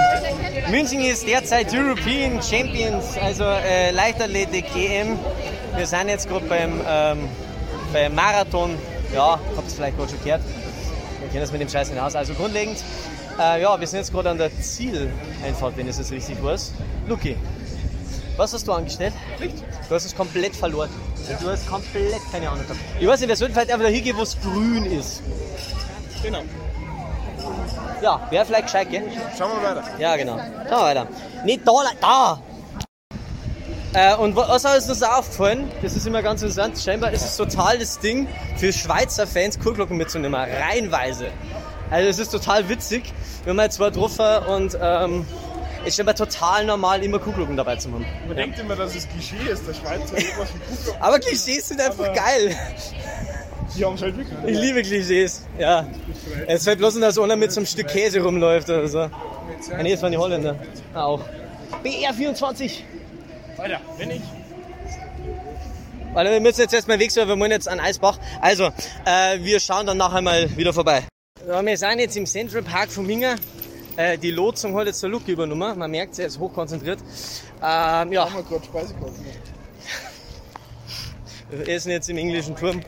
München 0.69 1.01
ist 1.01 1.27
derzeit 1.27 1.71
European 1.73 2.41
Champions, 2.41 3.15
also 3.21 3.43
äh, 3.43 3.91
Leichtathletik 3.91 4.65
EM. 4.75 5.19
Wir 5.75 5.85
sind 5.85 6.09
jetzt 6.09 6.27
gerade 6.27 6.45
beim, 6.47 6.81
ähm, 6.87 7.29
beim 7.93 8.15
Marathon. 8.15 8.75
Ja, 9.13 9.39
habt 9.55 9.67
ihr 9.69 9.75
vielleicht 9.75 9.97
gerade 9.97 10.09
schon 10.09 10.23
gehört. 10.23 10.41
Wir 11.19 11.27
kennen 11.29 11.41
das 11.41 11.51
mit 11.51 11.61
dem 11.61 11.69
Scheiß 11.69 11.91
nicht 11.91 12.01
aus. 12.01 12.15
Also 12.15 12.33
grundlegend, 12.33 12.83
äh, 13.39 13.61
ja, 13.61 13.79
wir 13.79 13.87
sind 13.87 13.99
jetzt 13.99 14.11
gerade 14.11 14.31
an 14.31 14.37
der 14.37 14.49
Zieleinfahrt, 14.59 15.77
wenn 15.77 15.87
ich 15.87 15.97
es 15.97 16.11
richtig 16.11 16.43
weiß. 16.43 16.73
Luki, 17.07 17.37
was 18.37 18.53
hast 18.53 18.67
du 18.67 18.73
angestellt? 18.73 19.13
Du 19.87 19.95
hast 19.95 20.05
es 20.05 20.15
komplett 20.15 20.55
verloren. 20.55 20.89
Du 21.41 21.49
hast 21.49 21.67
komplett 21.67 22.21
keine 22.31 22.49
Ahnung 22.49 22.63
gehabt. 22.63 22.79
Ich 22.99 23.07
weiß 23.07 23.19
nicht, 23.19 23.29
wir 23.29 23.35
sollten 23.35 23.53
vielleicht 23.53 23.71
einfach 23.71 23.85
da 23.85 23.91
hingehen, 23.91 24.15
wo 24.17 24.21
es 24.23 24.37
grün 24.41 24.85
ist. 24.85 25.21
Genau. 26.23 26.41
Ja, 28.01 28.27
wäre 28.29 28.45
vielleicht 28.45 28.65
gescheit, 28.65 28.89
gell? 28.91 29.03
Schauen 29.37 29.51
wir 29.61 29.69
weiter. 29.75 29.83
Ja, 29.99 30.15
genau. 30.15 30.37
Schauen 30.37 30.69
wir 30.69 30.85
weiter. 30.85 31.07
Nicht 31.45 31.61
da, 31.67 31.71
da! 32.01 32.41
Äh, 33.93 34.15
und 34.17 34.35
wa- 34.35 34.47
was 34.49 34.65
ist 34.65 34.89
uns 34.89 35.01
aufgefallen? 35.03 35.71
Das 35.81 35.95
ist 35.95 36.05
immer 36.05 36.21
ganz 36.21 36.41
interessant. 36.41 36.77
Scheinbar 36.77 37.11
ist 37.11 37.23
es 37.23 37.37
total 37.37 37.79
das 37.79 37.97
Ding 37.99 38.27
für 38.57 38.73
Schweizer 38.73 39.25
Fans, 39.25 39.57
Kuhglocken 39.59 39.95
mitzunehmen. 39.97 40.35
Reihenweise. 40.35 41.27
Also 41.89 42.09
es 42.09 42.19
ist 42.19 42.31
total 42.31 42.67
witzig. 42.67 43.13
Wir 43.43 43.51
haben 43.51 43.59
jetzt 43.61 43.75
zwei 43.75 43.89
getroffen 43.91 44.25
und 44.47 44.77
ähm, 44.81 45.25
es 45.85 45.89
ist 45.89 45.97
scheinbar 45.97 46.15
total 46.15 46.65
normal, 46.65 47.03
immer 47.03 47.19
Kuhglocken 47.19 47.55
dabei 47.55 47.75
zu 47.75 47.91
haben. 47.91 48.05
Man 48.27 48.35
denkt 48.35 48.57
immer, 48.57 48.75
dass 48.75 48.95
es 48.95 49.07
Klischee 49.07 49.51
ist, 49.51 49.67
der 49.67 49.73
Schweizer 49.75 50.17
irgendwas 50.17 50.51
mit 50.51 50.67
Kuhglocken. 50.67 51.01
Aber 51.01 51.19
Klischees 51.19 51.67
sind 51.67 51.79
einfach 51.79 52.11
geil. 52.13 52.55
Die 53.77 53.85
haben 53.85 53.93
es 53.93 54.01
halt 54.01 54.17
wirklich. 54.17 54.37
Ich 54.47 54.59
liebe 54.59 54.81
Klischees. 54.81 55.45
Ja. 55.59 55.85
Es 56.47 56.63
fällt 56.63 56.79
bloß 56.79 56.95
nur, 56.95 57.03
dass 57.03 57.19
einer 57.19 57.35
mit 57.35 57.51
so 57.51 57.59
einem 57.59 57.67
Stück 57.67 57.87
Käse 57.87 58.19
rumläuft 58.21 58.67
oder 58.67 58.87
so. 58.87 58.99
Ah, 58.99 59.11
nee, 59.83 59.91
das 59.91 60.01
waren 60.01 60.11
die 60.11 60.17
Holländer. 60.17 60.55
Ah, 60.93 61.03
auch. 61.03 61.21
BR24. 61.83 62.79
Weiter, 63.57 63.79
wenn 63.97 64.09
ich. 64.09 64.21
Weil 66.13 66.31
wir 66.31 66.39
müssen 66.39 66.61
jetzt 66.61 66.73
erstmal 66.73 66.97
weg, 66.97 67.15
weil 67.15 67.27
wir 67.27 67.39
wollen 67.39 67.51
jetzt 67.51 67.67
an 67.67 67.79
Eisbach. 67.79 68.17
Also, 68.41 68.71
äh, 69.05 69.37
wir 69.39 69.59
schauen 69.59 69.85
dann 69.85 69.97
nachher 69.97 70.21
mal 70.21 70.49
wieder 70.57 70.73
vorbei. 70.73 71.03
Ja, 71.47 71.63
wir 71.63 71.77
sind 71.77 71.99
jetzt 71.99 72.17
im 72.17 72.25
Central 72.25 72.63
Park 72.63 72.89
von 72.89 73.05
Minga. 73.05 73.35
Äh, 73.97 74.17
die 74.17 74.31
Lotsung 74.31 74.75
hat 74.77 74.87
jetzt 74.87 75.01
der 75.01 75.09
Luke 75.09 75.31
übernommen. 75.31 75.77
Man 75.79 75.89
merkt, 75.91 76.19
er 76.19 76.27
ist 76.27 76.37
hochkonzentriert. 76.39 76.99
Ähm, 77.63 78.11
ja, 78.11 78.25
Haben 78.25 78.35
wir 78.35 78.43
gerade 78.43 78.65
Speisekarten. 78.65 79.25
wir 81.49 81.67
essen 81.69 81.91
jetzt 81.91 82.09
im 82.09 82.17
englischen 82.17 82.55
Turm. 82.55 82.81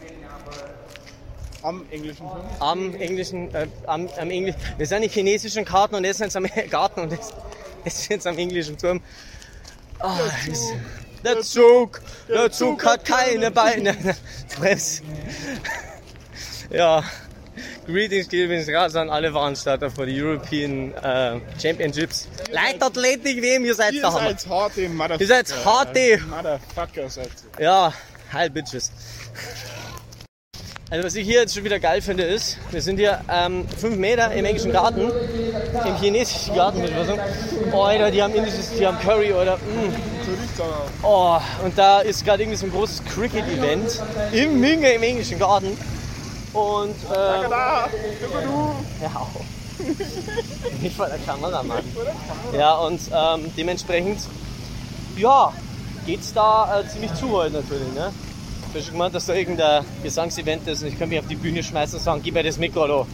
Am 1.64 1.86
englischen 1.90 2.28
Film. 2.30 2.42
Am 2.60 2.96
englischen, 2.96 3.56
äh, 3.56 3.68
am, 3.86 4.08
am 4.20 4.30
Englisch. 4.30 4.56
Wir 4.78 4.86
sind 4.86 5.04
in 5.04 5.10
chinesischen 5.10 5.66
Karten 5.66 5.96
und 5.96 6.04
essen 6.04 6.24
jetzt 6.24 6.36
am 6.36 6.46
Garten 6.70 7.02
und 7.02 7.18
ist 7.86 8.10
jetzt 8.10 8.28
am 8.28 8.38
englischen 8.38 8.78
Turm. 8.78 9.02
Oh, 10.02 10.10
das- 10.48 10.72
der 11.26 11.42
Zug, 11.42 12.00
der 12.30 12.52
Zug 12.52 12.86
hat 12.86 13.04
keine 13.04 13.50
Beine. 13.50 13.96
Brems. 14.60 15.02
Ja. 16.70 17.04
Greetings, 17.88 18.28
Greetings, 18.28 18.68
raus 18.68 18.96
an 18.98 19.10
alle 19.10 19.32
Veranstalter 19.32 19.90
für 19.90 20.06
die 20.06 20.22
European 20.22 20.94
äh, 20.96 21.40
Championships. 21.62 22.28
Leichtathletik 22.52 23.42
WM, 23.42 23.64
ihr 23.64 23.76
seid 23.76 23.94
Ihr 23.94 24.02
der 24.02 24.12
Hammer. 24.14 24.30
seid 24.30 24.50
harte 24.50 24.90
Motherfucker. 24.90 25.22
Ihr 25.22 25.28
seid 25.28 25.66
harte. 25.66 26.20
Motherfucker 26.28 27.10
seid 27.10 27.30
ihr. 27.58 27.64
Ja, 27.64 27.94
heil 28.34 28.50
Bitches. 28.50 28.92
Also 30.90 31.06
was 31.06 31.16
ich 31.16 31.26
hier 31.26 31.40
jetzt 31.42 31.56
schon 31.56 31.64
wieder 31.64 31.80
geil 31.80 32.02
finde 32.02 32.24
ist, 32.24 32.58
wir 32.72 32.82
sind 32.82 32.98
hier 32.98 33.22
ähm, 33.32 33.66
fünf 33.78 33.96
Meter 33.96 34.34
im 34.34 34.44
englischen 34.44 34.74
Garten, 34.74 35.10
im 35.86 35.96
chinesischen 35.98 36.56
Garten 36.56 36.80
mal 36.82 37.06
sagen. 37.06 37.22
Oh, 37.72 37.84
Alter, 37.84 38.12
die 38.12 38.22
haben 38.22 38.36
indisches, 38.36 38.72
die 38.78 38.86
haben 38.86 39.00
Curry 39.00 39.32
oder 39.32 39.56
mm. 39.58 39.94
So 40.26 40.32
riecht's 40.32 40.60
aber. 40.60 40.90
Oh, 41.04 41.66
und 41.66 41.78
da 41.78 42.02
ist 42.02 42.26
gerade 42.26 42.44
irgendwie 42.44 42.58
so 42.58 42.66
ein 42.66 42.72
großes 42.72 43.04
Cricket-Event 43.06 44.02
im 44.34 44.60
Minge 44.60 44.92
im 44.92 45.04
englischen 45.04 45.40
Garten. 45.40 45.78
Und 46.58 46.96
ähm, 47.16 47.50
Da! 47.52 47.88
Du! 47.88 48.76
ja, 49.02 49.10
auch. 49.16 49.30
Nicht 50.82 50.96
vor 50.96 51.06
der 51.06 51.20
Kameramann. 51.20 51.84
Ja, 52.52 52.78
und 52.78 53.00
ähm, 53.14 53.52
dementsprechend, 53.56 54.22
ja, 55.18 55.54
geht's 56.08 56.34
da 56.34 56.80
äh, 56.80 56.88
ziemlich 56.88 57.14
zu 57.14 57.30
heute 57.30 57.58
natürlich. 57.58 57.94
Ne? 57.94 58.12
Ich 58.70 58.76
hab 58.76 58.84
schon 58.84 58.94
gemeint, 58.94 59.14
dass 59.14 59.28
da 59.28 59.34
irgendein 59.36 59.86
Gesangsevent 60.02 60.68
ist 60.68 60.82
und 60.82 60.88
ich 60.88 60.98
könnte 60.98 61.14
mich 61.14 61.20
auf 61.20 61.28
die 61.28 61.36
Bühne 61.36 61.62
schmeißen 61.62 62.00
und 62.00 62.04
sagen, 62.04 62.22
gib 62.24 62.34
mir 62.34 62.42
das 62.42 62.58
Mikro, 62.58 62.88
du 62.88 63.08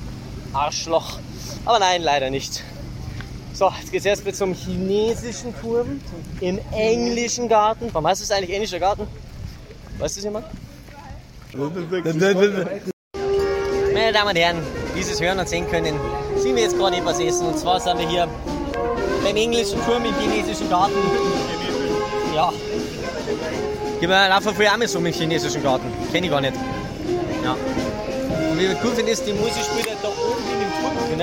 Arschloch. 0.54 1.20
Aber 1.66 1.80
nein, 1.80 2.02
leider 2.02 2.30
nicht. 2.30 2.64
So, 3.54 3.70
jetzt 3.78 3.92
geht's 3.92 4.06
erst 4.06 4.36
zum 4.36 4.54
chinesischen 4.54 5.54
Turm 5.60 6.00
im 6.40 6.60
englischen 6.72 7.50
Garten. 7.50 7.90
Warum 7.92 8.08
heißt 8.08 8.24
es 8.24 8.32
eigentlich 8.32 8.54
englischer 8.54 8.80
Garten? 8.80 9.06
Weiß 10.00 10.16
das 10.16 10.24
jemand? 10.24 10.46
Meine 13.94 14.12
Damen 14.12 14.30
und 14.30 14.38
Herren, 14.38 14.58
wie 14.96 15.04
Sie 15.04 15.14
es 15.14 15.22
hören 15.22 15.38
und 15.38 15.48
sehen 15.48 15.70
können, 15.70 16.00
sind 16.38 16.56
wir 16.56 16.64
jetzt 16.64 16.78
gerade 16.78 16.98
etwas 16.98 17.20
essen. 17.20 17.46
Und 17.48 17.60
zwar 17.60 17.80
sind 17.80 18.00
wir 18.00 18.08
hier 18.08 18.28
beim 19.24 19.36
englischen 19.36 19.80
Turm 19.86 20.04
im 20.04 20.16
chinesischen 20.20 20.68
Garten. 20.68 20.96
Ja. 22.36 22.52
Gib 24.00 24.10
mir 24.10 24.30
laufen 24.30 24.54
früher 24.56 24.72
auch 24.74 24.78
mal 24.78 24.88
so 24.88 24.98
im 24.98 25.06
chinesischen 25.06 25.62
Garten. 25.62 25.86
Kenne 26.12 26.26
ich 26.26 26.32
gar 26.32 26.42
nicht. 26.42 26.54
Ja. 27.44 27.56
Und 28.52 28.60
wie 28.60 28.66
ich 28.66 28.78
cool 28.84 28.92
finde, 28.96 29.12
ist, 29.12 29.28
die 29.28 29.34
Musik 29.34 29.64
spielt 29.64 29.88
halt 29.88 30.00
da 30.02 30.08
oben 30.08 30.44
in 30.52 30.60
dem 30.60 30.72
Turm 30.82 31.10
drin. 31.10 31.22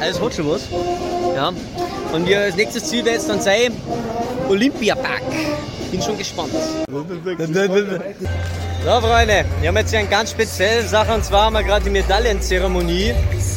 Also, 0.00 0.18
es 0.18 0.20
hat 0.20 0.34
schon 0.34 0.50
was. 0.50 0.62
Ja. 1.34 1.52
Und 2.12 2.28
wir, 2.28 2.46
das 2.46 2.56
nächste 2.56 2.82
Ziel 2.82 3.04
wird 3.04 3.14
jetzt 3.14 3.30
dann 3.30 3.40
sein 3.40 3.72
Olympiapark. 4.48 5.22
Bin 5.90 6.02
schon 6.02 6.18
gespannt. 6.18 6.52
So, 8.84 9.00
Freunde, 9.00 9.46
wir 9.62 9.68
haben 9.68 9.78
jetzt 9.78 9.88
hier 9.88 10.00
eine 10.00 10.08
ganz 10.08 10.32
spezielle 10.32 10.86
Sache 10.86 11.14
und 11.14 11.24
zwar 11.24 11.46
haben 11.46 11.54
wir 11.54 11.62
gerade 11.62 11.84
die 11.84 11.90
Medaillenzeremonie 11.90 13.14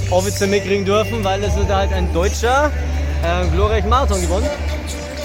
offiziell 0.09 0.49
mitkriegen 0.49 0.85
dürfen, 0.85 1.21
weil 1.21 1.43
es 1.43 1.53
hat 1.53 1.67
halt 1.67 1.91
ein 1.91 2.13
Deutscher 2.13 2.71
äh, 3.21 3.27
einen 3.27 3.51
glorreichen 3.51 3.89
Marathon 3.89 4.21
gewonnen. 4.21 4.47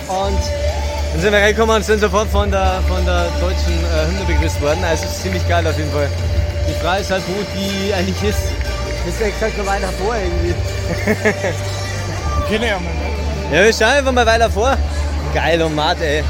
Und 0.09 0.41
dann 1.13 1.21
sind 1.21 1.33
wir 1.33 1.39
reingekommen 1.39 1.77
und 1.77 1.85
sind 1.85 2.01
sofort 2.01 2.27
von 2.31 2.51
der, 2.51 2.83
von 2.89 3.07
der 3.07 3.27
deutschen 3.41 3.75
äh, 3.75 4.09
Hymne 4.09 4.25
begrüßt 4.27 4.61
worden. 4.61 4.83
Also 4.83 5.05
es 5.05 5.13
ist 5.13 5.23
ziemlich 5.23 5.49
geil 5.49 5.65
auf 5.65 5.79
jeden 5.79 5.93
Fall. 5.93 6.09
Die 6.69 6.85
Frage 6.85 7.03
ist 7.03 7.11
halt, 7.13 7.23
wo 7.29 7.35
die 7.57 7.95
eigentlich 7.95 8.23
ist. 8.25 8.43
Das 9.07 9.15
ist 9.15 9.21
ja 9.21 9.29
gesagt 9.29 9.57
noch 9.57 9.67
weiter 9.67 9.89
vor 10.05 10.17
irgendwie. 10.17 10.55
Mal, 12.59 12.81
ne? 12.81 13.57
Ja, 13.57 13.65
wir 13.65 13.73
schauen 13.73 13.99
einfach 13.99 14.13
mal 14.13 14.27
weiter 14.27 14.51
vor. 14.51 14.77
Geil 15.33 15.63
und 15.63 15.77
matt, 15.77 15.99
ey. 16.01 16.25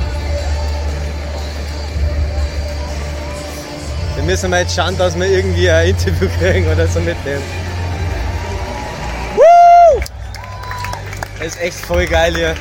Wir 4.15 4.23
müssen 4.25 4.51
mal 4.51 4.61
jetzt 4.61 4.75
schauen, 4.75 4.97
dass 4.99 5.19
wir 5.19 5.27
irgendwie 5.27 5.71
ein 5.71 5.89
Interview 5.89 6.29
kriegen 6.39 6.67
oder 6.71 6.87
so 6.87 7.01
mitnehmen. 7.01 7.43
Woo! 9.37 10.01
Das 11.39 11.49
ist 11.49 11.61
echt 11.61 11.75
voll 11.75 12.07
geil 12.07 12.35
hier. 12.35 12.55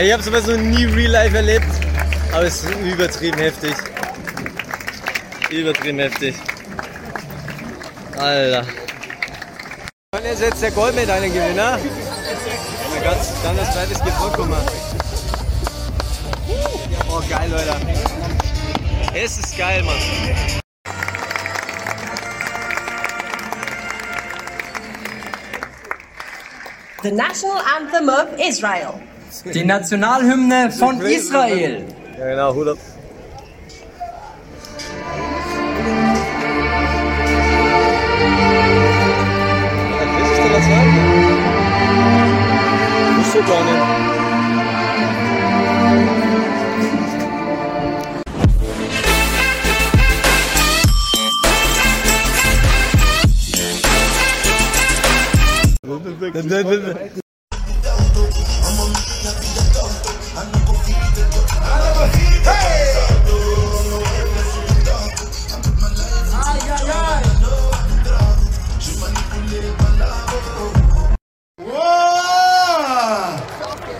Ich 0.00 0.12
habe 0.12 0.22
sowas 0.22 0.46
noch 0.46 0.56
nie 0.56 0.84
real 0.84 1.10
life 1.10 1.36
erlebt, 1.36 1.66
aber 2.32 2.44
es 2.44 2.62
ist 2.62 2.74
übertrieben 2.80 3.38
heftig. 3.38 3.74
Übertrieben 5.50 5.98
heftig. 5.98 6.36
Alter. 8.16 8.66
Er 10.12 10.32
ist 10.32 10.42
jetzt 10.42 10.62
der 10.62 10.70
Goldmedaillengewinner. 10.72 11.78
Ganz, 13.02 13.32
ganz 13.42 13.72
zweites 13.72 13.98
Getränk 13.98 14.32
kommen. 14.34 14.56
Oh 17.08 17.22
geil, 17.28 17.50
Leute. 17.50 17.76
Es 19.14 19.38
ist 19.38 19.56
geil, 19.56 19.82
Mann. 19.82 20.59
The 27.02 27.10
national 27.12 27.58
anthem 27.76 28.10
of 28.10 28.38
Israel. 28.38 29.00
Die 29.54 29.64
Nationalhymne 29.64 30.70
von 30.70 31.00
Israel. 31.00 31.84
Ja 32.18 32.26
genau, 32.26 32.54
Hut 32.54 32.68
ab. 32.68 32.78
Das 40.18 40.30
ist 40.30 40.38
der 40.38 40.62
Zweite. 40.62 40.90
Wusste 43.16 43.38
ich 43.38 43.46
gar 43.46 43.64
nicht. 43.64 44.19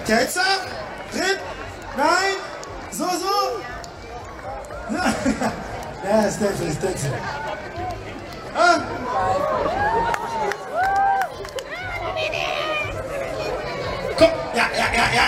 Ketzer? 0.07 0.43
Tritt? 1.11 1.41
Nein? 1.97 2.37
So, 2.93 3.05
so? 3.05 3.37
Ja, 6.03 6.23
ist 6.23 6.39
Texas, 6.39 6.79
Texas. 6.81 7.40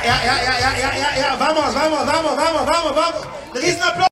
ja, 0.05 0.17
ja, 0.25 0.37
ja, 0.43 0.55
ja, 0.59 0.71
ja, 0.79 0.91
ja, 0.97 1.21
ja, 1.21 1.37
vamos, 1.39 1.75
vamos, 1.75 2.07
vamos, 2.07 2.37
vamos, 2.37 2.67
vamos, 2.67 2.95
vamos. 2.95 3.27
Riesenapplaus. 3.55 4.09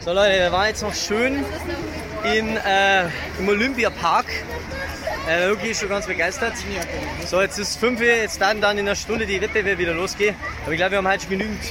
So 0.00 0.12
Leute, 0.12 0.38
wir 0.38 0.52
waren 0.52 0.68
jetzt 0.68 0.82
noch 0.82 0.94
schön 0.94 1.44
in, 2.24 2.56
äh, 2.58 3.04
im 3.38 3.48
Olympiapark. 3.48 4.26
Äh, 5.26 5.48
Luki 5.48 5.68
ist 5.68 5.80
schon 5.80 5.88
ganz 5.88 6.06
begeistert. 6.06 6.52
So, 7.26 7.40
jetzt 7.40 7.58
ist 7.58 7.78
5 7.78 8.00
Uhr, 8.00 8.06
jetzt 8.06 8.36
starten 8.36 8.60
dann 8.60 8.76
in 8.76 8.86
einer 8.86 8.96
Stunde 8.96 9.24
die 9.24 9.40
Wettbewerbe 9.40 9.78
wieder 9.78 9.94
losgehen. 9.94 10.36
Aber 10.64 10.72
ich 10.72 10.78
glaube, 10.78 10.92
wir 10.92 10.98
haben 10.98 11.08
heute 11.08 11.22
schon 11.22 11.30
genügend 11.30 11.62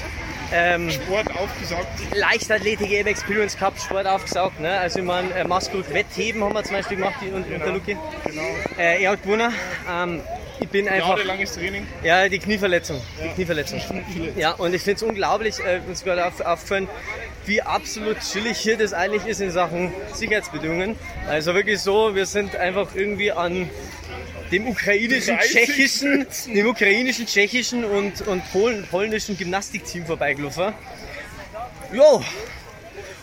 ähm, 0.51 0.89
Sport 0.89 1.27
aufgesaugt. 1.37 1.87
Leichtathletik 2.15 2.89
eben 2.89 3.07
Experience 3.07 3.55
Cup 3.55 3.79
Sport 3.79 4.07
aufgesaugt. 4.07 4.59
Ne? 4.59 4.79
Also 4.79 4.99
ich 4.99 5.05
meine, 5.05 5.31
äh, 5.35 5.43
Maskulk 5.43 5.93
Wettheben 5.93 6.43
haben 6.43 6.53
wir 6.55 6.63
zum 6.63 6.77
Beispiel 6.77 6.97
gemacht 6.97 7.15
die, 7.21 7.29
und, 7.29 7.43
genau, 7.43 7.55
und 7.55 7.65
der 7.65 7.73
Luki. 7.73 7.97
Genau. 8.25 8.41
Äh, 8.79 9.03
er 9.03 9.11
hat 9.11 9.21
gewonnen. 9.21 9.53
Ähm, 9.91 10.21
ich 10.59 10.69
bin 10.69 10.87
einfach. 10.87 11.17
Jahrelanges 11.17 11.53
Training. 11.53 11.87
Ja, 12.03 12.27
die 12.29 12.39
Knieverletzung. 12.39 13.01
Die 13.23 13.29
Knieverletzung. 13.29 13.81
Ja, 14.35 14.51
und 14.51 14.73
ich 14.73 14.81
finde 14.81 14.97
es 14.97 15.03
unglaublich, 15.03 15.59
äh, 15.59 15.79
uns 15.87 16.03
gerade 16.03 16.25
auf, 16.25 16.41
aufgefallen, 16.41 16.87
wie 17.45 17.61
absolut 17.61 18.19
chillig 18.19 18.57
hier 18.57 18.77
das 18.77 18.93
eigentlich 18.93 19.25
ist 19.25 19.41
in 19.41 19.51
Sachen 19.51 19.93
Sicherheitsbedingungen. 20.13 20.95
Also 21.27 21.53
wirklich 21.53 21.79
so, 21.79 22.15
wir 22.15 22.25
sind 22.25 22.55
einfach 22.55 22.95
irgendwie 22.95 23.31
an 23.31 23.69
dem 24.51 24.67
ukrainischen, 24.67 25.35
30 25.37 25.51
tschechischen, 25.51 26.27
dem 26.47 26.67
ukrainischen, 26.67 27.25
tschechischen 27.25 27.83
und, 27.85 28.21
und 28.27 28.43
Polen, 28.51 28.85
polnischen 28.85 29.37
Gymnastikteam 29.37 30.05
vorbeigelaufen. 30.05 30.73
Jo! 31.91 32.23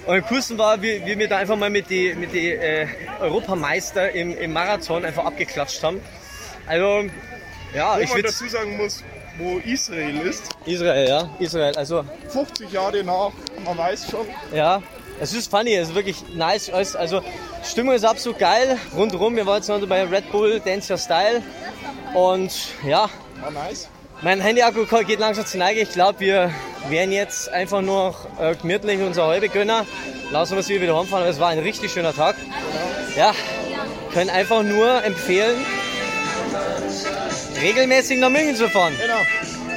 Und 0.07 0.17
am 0.17 0.27
coolsten 0.27 0.59
war, 0.59 0.81
wie, 0.83 1.05
wie 1.05 1.19
wir 1.19 1.29
da 1.29 1.37
einfach 1.37 1.57
mal 1.57 1.71
mit 1.71 1.91
den 1.91 2.19
mit 2.19 2.33
die, 2.33 2.51
äh, 2.51 2.87
Europameister 3.21 4.11
im, 4.11 4.37
im 4.37 4.53
Marathon 4.53 5.05
einfach 5.05 5.25
abgeklatscht 5.25 5.83
haben. 5.83 6.01
Also, 6.71 7.11
ja, 7.75 7.97
Wo 7.97 8.01
ich 8.01 8.11
man 8.11 8.23
dazu 8.23 8.49
sagen 8.49 8.77
muss, 8.77 9.03
wo 9.39 9.59
Israel 9.59 10.21
ist, 10.21 10.45
Israel, 10.67 11.09
ja, 11.09 11.29
Israel. 11.41 11.77
Also, 11.77 12.05
50 12.29 12.71
Jahre 12.71 13.03
nach, 13.03 13.33
man 13.65 13.77
weiß 13.77 14.09
schon, 14.09 14.25
ja, 14.55 14.81
es 15.19 15.35
ist 15.35 15.51
funny, 15.51 15.75
es 15.75 15.89
ist 15.89 15.95
wirklich 15.97 16.23
nice. 16.37 16.71
Also, 16.71 17.23
Stimmung 17.65 17.95
ist 17.95 18.05
absolut 18.05 18.39
geil. 18.39 18.79
Rundherum, 18.95 19.35
wir 19.35 19.47
waren 19.47 19.57
jetzt 19.57 19.69
noch 19.69 19.85
bei 19.85 20.05
Red 20.05 20.31
Bull 20.31 20.61
Dance 20.61 20.93
Your 20.93 20.99
Style. 20.99 21.43
Und 22.15 22.53
ja, 22.87 23.11
war 23.41 23.51
nice. 23.51 23.89
mein 24.23 24.41
Handy-Akku 24.41 24.87
geht 25.05 25.19
langsam 25.19 25.47
zur 25.47 25.59
Neige. 25.59 25.81
Ich 25.81 25.91
glaube, 25.91 26.21
wir 26.21 26.55
werden 26.89 27.11
jetzt 27.11 27.49
einfach 27.49 27.81
nur 27.81 28.11
noch 28.11 28.41
äh, 28.41 28.55
gemütlich 28.55 29.01
unser 29.01 29.27
Halbe 29.27 29.49
gönnen. 29.49 29.85
Lassen 30.31 30.53
wir 30.53 30.61
es 30.61 30.69
wieder 30.69 30.97
heimfahren. 30.97 31.25
Aber 31.25 31.33
es 31.33 31.41
war 31.41 31.49
ein 31.49 31.59
richtig 31.59 31.91
schöner 31.91 32.15
Tag. 32.15 32.37
Ja, 33.17 33.35
können 34.13 34.31
einfach 34.31 34.63
nur 34.63 35.03
empfehlen, 35.03 35.57
regelmäßig 37.61 38.19
nach 38.19 38.31
München 38.31 38.57
zu 38.57 38.69
fahren. 38.69 38.95
Genau. 39.01 39.21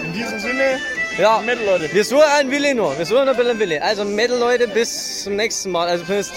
In 0.04 0.14
diesem 0.14 0.40
Sinne, 0.40 0.80
Ja, 1.18 1.40
Metal, 1.46 1.66
Leute. 1.66 1.94
wir 1.94 2.04
suchen 2.04 2.24
einen 2.38 2.52
Willi 2.52 2.74
nur. 2.74 2.98
Wir 2.98 3.06
suchen 3.06 3.28
ein 3.28 3.36
bisschen 3.36 3.60
Willi. 3.60 3.78
Also 3.80 4.04
Metal, 4.06 4.38
Leute, 4.38 4.68
bis 4.68 5.24
zum 5.24 5.36
nächsten 5.36 5.72
Mal. 5.72 5.88
Also 5.88 6.04
zumindest 6.06 6.34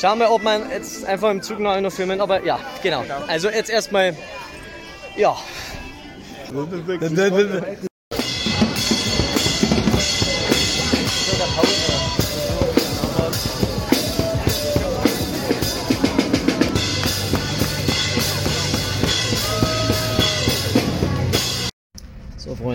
schauen 0.00 0.18
wir, 0.18 0.30
ob 0.30 0.42
man 0.42 0.70
jetzt 0.70 1.04
einfach 1.04 1.30
im 1.30 1.42
Zug 1.42 1.58
noch 1.60 1.80
noch 1.80 1.92
filmen. 1.92 2.20
Aber 2.20 2.44
ja, 2.44 2.58
genau. 2.82 3.04
Also 3.28 3.48
jetzt 3.48 3.70
erstmal, 3.70 4.16
ja. 5.16 5.36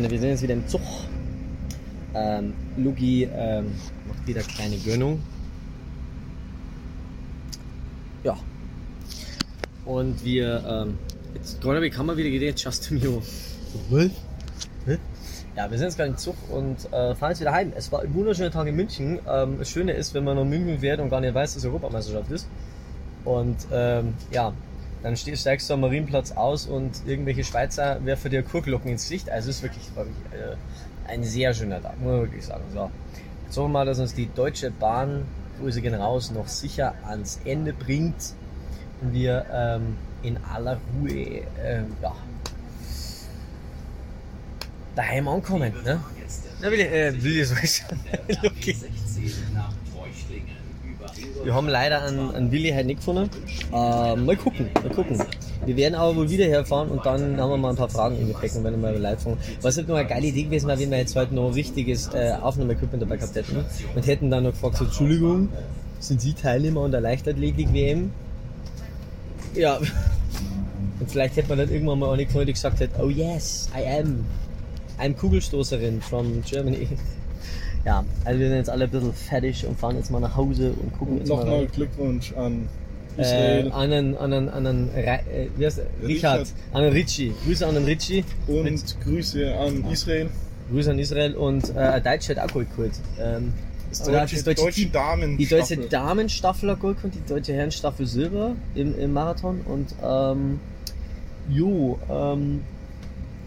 Freunde, 0.02 0.16
wir 0.16 0.20
sind 0.20 0.30
jetzt 0.30 0.42
wieder 0.42 0.54
im 0.56 0.68
Zug. 0.68 0.82
Ähm, 2.16 2.54
Luki 2.76 3.30
ähm, 3.32 3.72
macht 4.08 4.26
wieder 4.26 4.42
kleine 4.42 4.76
Gönnung. 4.78 5.22
Ja. 8.24 8.36
Und 9.86 10.26
wir, 10.26 10.64
ähm, 10.68 10.98
jetzt 11.36 11.62
gerade 11.62 11.84
wie 11.84 11.92
kann 11.92 12.08
man 12.08 12.18
wieder 12.18 12.32
geredet, 12.32 12.60
Just 12.64 12.90
Mio. 12.90 13.22
Ja, 15.56 15.70
wir 15.70 15.78
sind 15.78 15.88
jetzt 15.90 15.98
gerade 15.98 16.10
im 16.10 16.18
Zug 16.18 16.36
und 16.50 16.92
äh, 16.92 17.14
fahren 17.14 17.30
jetzt 17.30 17.42
wieder 17.42 17.52
heim. 17.52 17.72
Es 17.76 17.92
war 17.92 18.02
ein 18.02 18.12
wunderschöner 18.16 18.50
Tag 18.50 18.66
in 18.66 18.76
München. 18.76 19.20
Ähm, 19.30 19.60
das 19.60 19.70
Schöne 19.70 19.92
ist, 19.92 20.16
wenn 20.16 20.24
man 20.24 20.36
nach 20.36 20.46
München 20.46 20.80
fährt 20.80 21.00
und 21.00 21.12
gar 21.12 21.22
nicht 21.22 21.36
weiß, 21.36 21.54
dass 21.54 21.64
Europameisterschaft 21.64 22.32
ist. 22.32 22.48
Und 23.24 23.68
ähm, 23.72 24.16
ja, 24.32 24.52
dann 25.04 25.16
ste- 25.16 25.36
steigst 25.36 25.70
du 25.70 25.74
am 25.74 25.82
Marienplatz 25.82 26.32
aus 26.32 26.68
und 26.68 26.92
irgendwelche 27.06 27.44
Schweizer 27.44 28.04
werfen 28.06 28.32
dir 28.32 28.44
Kurglocken 28.44 28.92
ins 28.92 29.04
Gesicht. 29.04 29.30
Also 29.30 29.50
es 29.50 29.58
ist 29.58 29.64
wirklich, 29.64 29.84
wirklich 29.96 30.16
äh, 30.32 30.56
ein 31.12 31.24
sehr 31.24 31.54
schöner 31.54 31.82
Tag, 31.82 32.00
muss 32.00 32.12
man 32.12 32.22
wirklich 32.22 32.46
sagen. 32.46 32.64
So. 32.74 32.92
Jetzt 33.46 33.58
hoffen 33.58 33.72
wir 33.72 33.80
mal, 33.80 33.86
dass 33.86 34.00
uns 34.00 34.14
die 34.14 34.28
Deutsche 34.34 34.72
Bahn, 34.72 35.24
Grüße 35.60 35.82
gehen 35.82 35.94
raus, 35.96 36.32
noch 36.32 36.48
sicher 36.48 36.94
ans 37.06 37.40
Ende 37.46 37.74
bringt 37.74 38.34
und 39.02 39.14
wir 39.14 39.46
ähm, 39.52 39.98
in 40.24 40.38
aller 40.54 40.78
Ruhe 40.96 41.42
ähm, 41.64 41.96
ja, 42.02 42.16
daheim 44.96 45.28
ankommen. 45.28 45.74
Ne? 45.84 46.00
Na, 46.62 46.72
will 46.72 46.80
ich, 46.80 46.88
äh, 46.92 47.24
will 47.24 47.38
ich 47.38 47.48
so 47.48 47.56
okay. 48.44 48.76
Wir 51.44 51.54
haben 51.54 51.68
leider 51.68 52.04
einen, 52.04 52.34
einen 52.36 52.52
Willi 52.52 52.72
heute 52.72 52.86
nicht 52.86 52.98
gefunden. 52.98 53.30
Äh, 53.74 54.16
mal 54.16 54.38
gucken, 54.38 54.70
mal 54.84 54.94
gucken. 54.94 55.22
Wir 55.66 55.78
werden 55.78 55.96
aber 55.96 56.16
wohl 56.16 56.30
wieder 56.30 56.46
herfahren 56.46 56.90
und 56.90 57.06
dann 57.06 57.40
haben 57.40 57.50
wir 57.50 57.58
mal 57.58 57.70
ein 57.70 57.76
paar 57.76 57.90
Fragen 57.90 58.20
im 58.20 58.28
Gepäck 58.28 58.56
und 58.56 58.64
werden 58.64 58.82
mal 58.82 58.96
live 58.98 59.22
fragen. 59.22 59.38
Was 59.62 59.78
halt 59.78 59.88
noch 59.88 59.96
eine 59.96 60.08
geile 60.08 60.28
Idee 60.28 60.44
gewesen 60.44 60.68
wäre, 60.68 60.80
wenn 60.80 60.92
wir 60.92 60.98
jetzt 60.98 61.16
heute 61.16 61.36
noch 61.36 61.50
ein 61.50 61.56
wichtiges 61.56 62.10
äh, 62.14 62.34
Aufnahmeequipment 62.42 63.02
dabei 63.02 63.18
gehabt 63.18 63.36
hätten 63.36 63.64
und 63.96 64.08
hätten 64.08 64.32
dann 64.32 64.44
noch 64.44 64.52
gefragt, 64.52 64.78
so, 64.78 64.86
Entschuldigung, 64.86 65.50
sind 66.00 66.22
Sie 66.22 66.34
Teilnehmer 66.34 66.82
an 66.82 66.92
der 66.92 67.02
Leichtathletik-WM? 67.02 68.12
Ja. 69.56 69.78
Und 69.78 71.10
vielleicht 71.10 71.36
hätte 71.36 71.50
man 71.50 71.60
dann 71.60 71.72
irgendwann 71.72 72.00
mal 72.00 72.12
eine 72.14 72.26
gefunden, 72.26 72.48
die 72.48 72.54
gesagt 72.54 72.80
hat, 72.80 72.90
oh 73.00 73.10
yes, 73.10 73.70
I 73.76 73.88
am. 74.00 74.26
I'm 75.00 75.16
Kugelstoßerin 75.16 76.02
from 76.02 76.44
Germany. 76.44 76.88
Ja, 77.86 78.04
also 78.26 78.40
wir 78.40 78.48
sind 78.48 78.58
jetzt 78.58 78.70
alle 78.70 78.84
ein 78.86 78.90
bisschen 78.92 79.14
fertig 79.14 79.66
und 79.66 79.80
fahren 79.80 79.96
jetzt 79.96 80.12
mal 80.12 80.20
nach 80.20 80.36
Hause 80.36 80.74
und 80.82 80.98
gucken 80.98 81.18
jetzt 81.18 81.30
mal 81.30 81.38
Nochmal. 81.38 81.66
Glückwunsch 81.68 82.34
an 82.34 82.68
äh, 83.18 83.22
Israel 83.22 83.72
an 83.72 83.92
einen, 83.92 84.18
an 84.18 84.34
einen, 84.34 84.50
an 84.50 84.68
einen 84.68 84.90
Re- 84.90 85.20
äh, 85.34 85.48
wie 85.58 85.66
heißt? 85.66 85.82
Richard, 86.04 86.40
Richard. 86.42 86.54
an 86.74 86.84
einen 86.84 86.94
Ritchie. 86.94 87.34
Grüße 87.46 87.66
an 87.68 87.74
den 87.76 87.86
Ritchie. 87.86 88.24
und 88.48 88.96
Grüße 89.04 89.56
an 89.56 89.86
Israel. 89.92 90.30
Grüße 90.72 90.92
an 90.92 91.00
Israel 91.00 91.36
und 91.36 91.76
äh, 91.76 91.80
ein 91.80 92.04
Deutscher 92.04 92.36
hat 92.36 92.50
auch 92.50 92.54
Gold 92.54 92.70
geholt. 92.76 92.94
Ähm, 93.20 93.52
Das 93.90 94.04
deutsche, 94.04 94.36
das 94.44 94.56
deutsche 94.56 94.86
Damen. 94.88 95.38
die 95.38 95.46
deutsche 95.48 95.76
Damenstaffel 95.78 96.70
hat 96.72 96.80
geholt, 96.80 96.98
die 97.04 97.28
deutsche 97.28 97.54
Herrenstaffel 97.54 98.06
Silber 98.06 98.56
im, 98.76 98.98
im 98.98 99.12
Marathon 99.12 99.60
und 99.66 99.94
ähm, 100.02 100.60
jo, 101.50 102.00
ähm, 102.10 102.62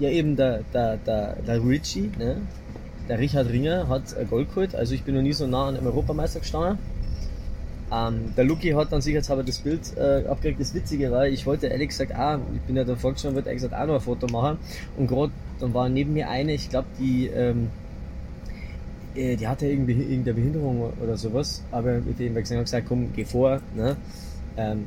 ja 0.01 0.11
eben 0.11 0.35
der, 0.37 0.61
der, 0.75 0.97
der, 0.99 1.37
der 1.47 1.65
Ritchie, 1.65 2.11
ne? 2.19 2.39
Der 3.09 3.19
Richard 3.19 3.51
Ringer 3.51 3.89
hat 3.89 4.03
Gold 4.31 4.49
geholt, 4.49 4.75
also 4.75 4.95
ich 4.95 5.03
bin 5.03 5.15
noch 5.15 5.23
nie 5.23 5.33
so 5.33 5.47
nah 5.47 5.69
an 5.69 5.77
einem 5.77 5.87
Europameister 5.87 6.41
gestanden. 6.41 6.79
Ähm, 7.93 8.33
der 8.37 8.45
Luki 8.45 8.71
hat 8.71 8.93
dann 8.93 9.03
sich 9.03 9.13
jetzt 9.13 9.31
aber 9.31 9.43
das 9.43 9.59
Bild 9.59 9.97
äh, 9.97 10.27
abgekriegt. 10.27 10.61
Das 10.61 10.75
Witzige 10.75 11.11
war, 11.11 11.27
ich 11.27 11.47
wollte 11.47 11.67
ehrlich 11.67 11.91
gesagt 11.91 12.15
auch, 12.15 12.39
ich 12.55 12.61
bin 12.63 12.77
ja 12.77 12.85
da 12.85 12.97
vorgestanden, 12.97 13.37
wollte 13.37 13.51
ehrlich 13.51 13.63
gesagt 13.63 13.81
auch 13.81 13.87
noch 13.87 13.95
ein 13.95 14.01
Foto 14.01 14.27
machen. 14.27 14.59
Und 14.97 15.07
gerade 15.07 15.33
dann 15.61 15.75
war 15.75 15.89
neben 15.89 16.15
mir 16.15 16.29
eine, 16.29 16.55
ich 16.55 16.71
glaube, 16.71 16.89
die, 16.99 17.27
ähm, 17.27 17.69
äh, 19.15 19.37
die 19.37 19.47
hatte 19.47 19.67
irgendwie 19.67 19.93
irgendeine 19.93 20.35
Behinderung 20.35 20.93
oder 21.01 21.17
sowas, 21.17 21.63
aber 21.71 22.01
mit 22.01 22.19
dem 22.19 22.35
gesagt 22.35 22.51
haben, 22.57 22.65
gesagt, 22.65 22.87
komm, 22.89 23.13
geh 23.15 23.25
vor. 23.25 23.61
Ne? 23.77 23.97
Ähm, 24.57 24.87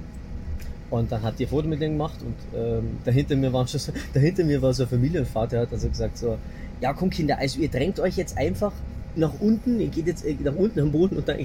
und 0.89 1.11
dann 1.11 1.21
hat 1.21 1.37
die 1.37 1.45
ein 1.45 1.49
Foto 1.49 1.67
mit 1.67 1.81
dem 1.81 1.93
gemacht 1.93 2.19
und 2.21 2.57
ähm, 2.57 2.97
dahinter 3.03 3.35
mir 3.35 3.51
war 3.51 3.67
schon 3.67 3.79
so, 3.79 3.91
dahinter 4.13 4.43
mir 4.43 4.61
war 4.61 4.73
so 4.73 4.83
ein 4.83 4.89
Familienvater, 4.89 5.61
hat 5.61 5.73
also 5.73 5.89
gesagt 5.89 6.17
so, 6.17 6.37
ja 6.81 6.93
komm 6.93 7.09
Kinder, 7.09 7.39
also 7.39 7.59
ihr 7.59 7.69
drängt 7.69 7.99
euch 7.99 8.17
jetzt 8.17 8.37
einfach 8.37 8.73
nach 9.15 9.33
unten, 9.39 9.79
ihr 9.79 9.87
geht 9.87 10.07
jetzt 10.07 10.25
äh, 10.25 10.35
nach 10.43 10.55
unten 10.55 10.79
am 10.79 10.91
Boden 10.91 11.17
und 11.17 11.27
dann, 11.27 11.37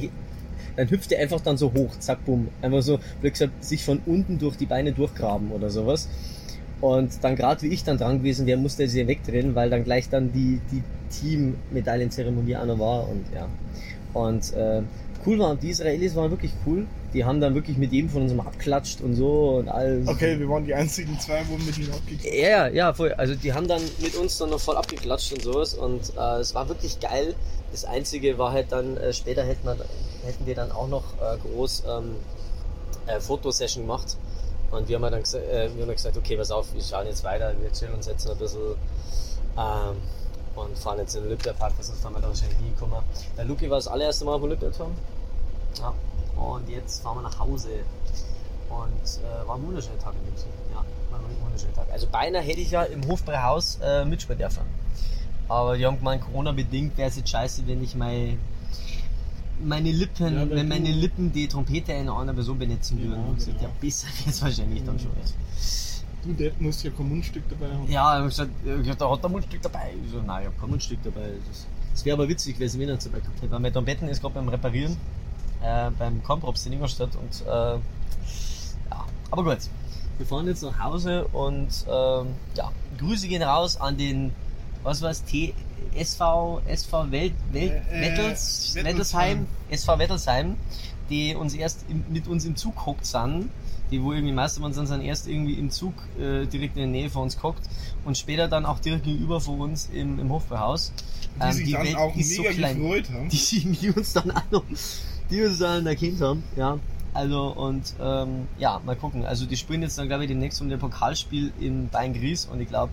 dann 0.76 0.90
hüpft 0.90 1.10
ihr 1.10 1.18
einfach 1.18 1.40
dann 1.40 1.56
so 1.56 1.72
hoch, 1.72 1.90
zack, 1.98 2.24
bumm. 2.24 2.48
Einfach 2.60 2.82
so, 2.82 2.98
blöd 3.20 3.32
gesagt, 3.32 3.64
sich 3.64 3.84
von 3.84 4.00
unten 4.06 4.38
durch 4.38 4.56
die 4.56 4.66
Beine 4.66 4.92
durchgraben 4.92 5.50
oder 5.52 5.70
sowas. 5.70 6.08
Und 6.80 7.22
dann 7.22 7.36
gerade 7.36 7.62
wie 7.62 7.68
ich 7.68 7.84
dann 7.84 7.96
dran 7.96 8.18
gewesen 8.18 8.46
wäre, 8.46 8.58
musste 8.58 8.82
er 8.82 8.88
sie 8.88 9.06
wegdrehen, 9.06 9.54
weil 9.54 9.70
dann 9.70 9.84
gleich 9.84 10.08
dann 10.08 10.32
die, 10.32 10.60
die 10.72 10.82
Team-Medaillenzeremonie 11.10 12.56
noch 12.66 12.78
war 12.78 13.08
und 13.08 13.24
ja. 13.34 13.48
Und 14.12 14.52
äh, 14.54 14.82
cool 15.26 15.38
war, 15.38 15.56
die 15.56 15.70
Israelis 15.70 16.14
waren 16.14 16.30
wirklich 16.30 16.52
cool. 16.66 16.86
Die 17.14 17.24
haben 17.24 17.40
dann 17.40 17.54
wirklich 17.54 17.76
mit 17.76 17.92
jedem 17.92 18.10
von 18.10 18.22
uns 18.22 18.32
mal 18.32 18.46
abklatscht 18.46 19.00
und 19.00 19.14
so 19.14 19.58
und 19.58 19.68
alles. 19.68 20.08
Okay, 20.08 20.38
wir 20.38 20.48
waren 20.48 20.64
die 20.64 20.74
einzigen 20.74 21.18
zwei, 21.20 21.42
wo 21.48 21.56
mit 21.58 21.76
ihnen 21.78 21.92
abgekriegt 21.92 22.24
Ja, 22.24 22.48
ja, 22.48 22.68
ja, 22.68 22.94
voll. 22.94 23.12
Also 23.12 23.34
die 23.34 23.52
haben 23.52 23.68
dann 23.68 23.82
mit 24.00 24.16
uns 24.16 24.38
dann 24.38 24.50
noch 24.50 24.60
voll 24.60 24.76
abgeklatscht 24.76 25.32
und 25.32 25.42
sowas 25.42 25.74
und 25.74 26.12
äh, 26.16 26.40
es 26.40 26.54
war 26.54 26.68
wirklich 26.68 27.00
geil. 27.00 27.34
Das 27.70 27.84
Einzige 27.84 28.38
war 28.38 28.52
halt 28.52 28.70
dann, 28.70 28.96
äh, 28.96 29.12
später 29.12 29.44
hätten 29.44 29.64
wir, 29.66 29.76
hätten 30.24 30.46
wir 30.46 30.54
dann 30.54 30.72
auch 30.72 30.88
noch 30.88 31.04
äh, 31.20 31.38
groß 31.38 31.84
ähm, 31.88 32.16
äh, 33.06 33.20
Fotosession 33.20 33.84
gemacht. 33.84 34.16
Und 34.70 34.88
wir 34.88 34.96
haben 34.96 35.02
dann 35.02 35.22
gesagt, 35.22 35.44
äh, 35.44 35.64
wir 35.64 35.70
haben 35.70 35.78
dann 35.80 35.96
gesagt, 35.96 36.16
okay, 36.16 36.36
pass 36.36 36.50
auf, 36.50 36.72
wir 36.74 36.82
schauen 36.82 37.06
jetzt 37.06 37.24
weiter, 37.24 37.52
wir 37.60 37.70
chillen 37.72 37.94
uns 37.94 38.06
jetzt 38.06 38.24
noch 38.26 38.32
ein 38.32 38.38
bisschen 38.38 38.60
ähm, 39.58 39.96
und 40.54 40.78
fahren 40.78 40.98
jetzt 40.98 41.14
in 41.14 41.22
den 41.22 41.28
Olympiapark, 41.28 41.72
sonst 41.80 42.00
fahren 42.00 42.14
wir 42.14 42.20
da 42.20 42.28
wahrscheinlich 42.28 42.58
nie 42.60 42.72
kommen. 42.78 42.94
Der 43.36 43.44
Luki 43.44 43.68
war 43.70 43.78
das 43.78 43.88
allererste 43.88 44.24
Mal 44.24 44.34
auf 44.34 44.42
Olympiaturm. 44.42 44.92
Ja. 45.78 45.94
Und 46.36 46.68
jetzt 46.68 47.02
fahren 47.02 47.18
wir 47.18 47.22
nach 47.22 47.38
Hause. 47.38 47.68
Und 48.68 49.20
äh, 49.22 49.46
war 49.46 49.56
ein 49.56 49.66
wunderschöner 49.66 49.98
Tag 49.98 50.14
in 50.14 50.24
München. 50.24 50.48
Ja, 50.70 50.84
war 51.10 51.18
ein 51.18 51.44
wunderschöner 51.44 51.74
Tag. 51.74 51.86
Also 51.92 52.06
beinahe 52.10 52.42
hätte 52.42 52.60
ich 52.60 52.70
ja 52.70 52.82
im 52.82 53.06
Hofbräuhaus 53.06 53.78
äh, 53.82 54.04
mitspielen 54.04 54.38
dürfen. 54.38 54.62
Aber 55.48 55.76
die 55.76 55.84
haben 55.84 55.98
gemeint, 55.98 56.22
Corona-bedingt 56.22 56.96
wäre 56.96 57.08
es 57.08 57.16
jetzt 57.16 57.28
scheiße, 57.28 57.66
wenn 57.66 57.82
ich 57.82 57.94
mein, 57.94 58.38
meine 59.62 59.90
Lippen, 59.90 60.34
Ja, 60.34 60.40
weil 60.40 60.56
wenn 60.56 60.68
meine 60.68 60.90
Lippen 60.90 61.32
die 61.32 61.48
Trompete 61.48 61.92
einer 61.92 62.14
anderen 62.14 62.36
Person 62.36 62.58
benetzen 62.58 62.98
würden. 62.98 63.14
Genau, 63.14 63.32
ich 63.32 63.36
gesagt, 63.36 63.58
genau. 63.58 63.70
ja, 63.70 63.76
besser 63.80 64.06
es 64.26 64.42
wahrscheinlich 64.42 64.84
dann 64.84 64.98
schon. 64.98 65.10
Du 66.24 66.32
Depp 66.32 66.60
musst 66.60 66.84
ja 66.84 66.90
kein 66.90 67.08
Mundstück 67.08 67.42
dabei 67.48 67.72
haben. 67.74 67.90
Ja, 67.90 68.18
ich 68.26 68.38
hab 68.38 68.48
gesagt, 68.78 69.00
da 69.00 69.10
hat 69.10 69.20
er 69.22 69.24
ein 69.26 69.32
Mundstück 69.32 69.62
dabei. 69.62 69.92
Ich 70.04 70.12
so, 70.12 70.20
nein, 70.22 70.42
ich 70.42 70.48
hab 70.48 70.60
kein 70.60 70.70
Mundstück 70.70 70.98
dabei. 71.02 71.32
Das, 71.48 71.66
das 71.92 72.04
wäre 72.04 72.16
aber 72.16 72.28
witzig 72.28 72.54
gewesen, 72.54 72.80
wenn 72.80 72.88
er 72.88 72.96
es 72.96 73.04
dabei 73.04 73.18
gehabt 73.20 73.40
hätte. 73.42 73.50
Weil 73.50 73.58
mein 73.60 73.72
Trompetten 73.72 74.08
ist 74.08 74.20
gerade 74.20 74.34
beim 74.34 74.48
Reparieren, 74.48 74.96
äh, 75.62 75.90
beim 75.98 76.22
Komprops 76.22 76.66
in 76.66 76.74
Ingolstadt 76.74 77.10
und, 77.16 77.46
äh, 77.46 77.50
ja, 77.50 77.80
aber 79.30 79.44
gut. 79.44 79.58
Wir 80.18 80.26
fahren 80.26 80.46
jetzt 80.46 80.62
nach 80.62 80.78
Hause 80.78 81.24
und, 81.32 81.68
ähm, 81.88 82.28
ja, 82.54 82.70
Grüße 82.98 83.26
gehen 83.26 83.42
raus 83.42 83.76
an 83.80 83.96
den, 83.96 84.32
was 84.84 85.02
war's, 85.02 85.24
T, 85.24 85.54
SV, 85.94 86.60
SV 86.66 87.10
Welt, 87.10 87.32
Welt, 87.50 87.72
Äh, 87.90 87.98
äh, 87.98 88.12
Wettels. 88.12 88.74
Wettelsheim, 88.76 89.46
SV 89.70 89.98
Wettelsheim, 89.98 90.56
die 91.10 91.34
uns 91.34 91.54
erst 91.54 91.84
im, 91.88 92.04
mit 92.10 92.28
uns 92.28 92.44
im 92.44 92.54
Zug 92.54 92.86
hockt 92.86 93.06
sind, 93.06 93.50
die 93.92 94.02
wo 94.02 94.12
irgendwie 94.12 94.32
meistens 94.32 94.62
waren, 94.62 94.72
sind 94.72 95.02
erst 95.02 95.28
irgendwie 95.28 95.54
im 95.54 95.70
Zug 95.70 95.94
äh, 96.18 96.46
direkt 96.46 96.76
in 96.76 96.82
der 96.82 96.90
Nähe 96.90 97.10
von 97.10 97.22
uns 97.22 97.36
gehockt 97.36 97.62
und 98.04 98.18
später 98.18 98.48
dann 98.48 98.66
auch 98.66 98.80
direkt 98.80 99.04
gegenüber 99.04 99.40
von 99.40 99.60
uns 99.60 99.88
im, 99.92 100.18
im 100.18 100.30
Hofbräuhaus. 100.30 100.92
Die 101.46 101.52
sich 101.52 101.70
dann 101.70 101.94
auch 101.94 102.14
mega 102.14 102.50
gefreut 102.72 103.10
haben. 103.10 103.28
Die, 103.28 103.76
die 103.80 103.90
uns 103.90 104.12
dann 104.12 104.30
auch 104.32 104.42
noch, 104.50 104.64
die 105.30 105.42
uns 105.42 105.58
dann 105.58 105.86
erkannt 105.86 106.20
haben, 106.20 106.42
ja. 106.56 106.78
Also 107.14 107.48
und 107.52 107.94
ähm, 108.00 108.48
ja, 108.58 108.80
mal 108.84 108.96
gucken. 108.96 109.24
Also 109.24 109.44
die 109.46 109.56
spielen 109.56 109.82
jetzt 109.82 109.98
dann 109.98 110.08
glaube 110.08 110.24
ich 110.24 110.28
demnächst 110.28 110.60
um 110.62 110.70
das 110.70 110.80
Pokalspiel 110.80 111.52
in 111.60 111.88
Bayern 111.90 112.14
Gries 112.14 112.46
und 112.46 112.60
ich 112.60 112.68
glaube, 112.68 112.92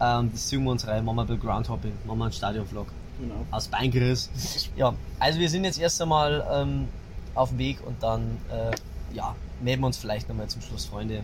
ähm, 0.00 0.30
das 0.32 0.46
ziehen 0.48 0.62
wir 0.64 0.70
uns 0.70 0.86
rein, 0.86 1.04
machen 1.04 1.16
wir 1.16 1.22
ein 1.22 1.26
bisschen 1.28 1.42
Groundhopping, 1.42 1.92
machen 2.06 2.18
wir 2.18 2.24
einen 2.24 2.32
Stadionvlog 2.32 2.86
Genau. 3.18 3.34
aus 3.52 3.68
Beingriss. 3.68 4.28
Ja, 4.76 4.92
also 5.20 5.38
wir 5.38 5.48
sind 5.48 5.64
jetzt 5.64 5.78
erst 5.78 6.02
einmal 6.02 6.44
ähm, 6.52 6.88
auf 7.34 7.50
dem 7.50 7.58
Weg 7.58 7.78
und 7.86 8.02
dann 8.02 8.22
äh, 8.50 8.74
ja, 9.14 9.34
melden 9.60 9.82
wir 9.82 9.86
uns 9.86 9.96
vielleicht 9.96 10.28
nochmal 10.28 10.48
zum 10.48 10.60
Schluss, 10.60 10.84
Freunde. 10.84 11.22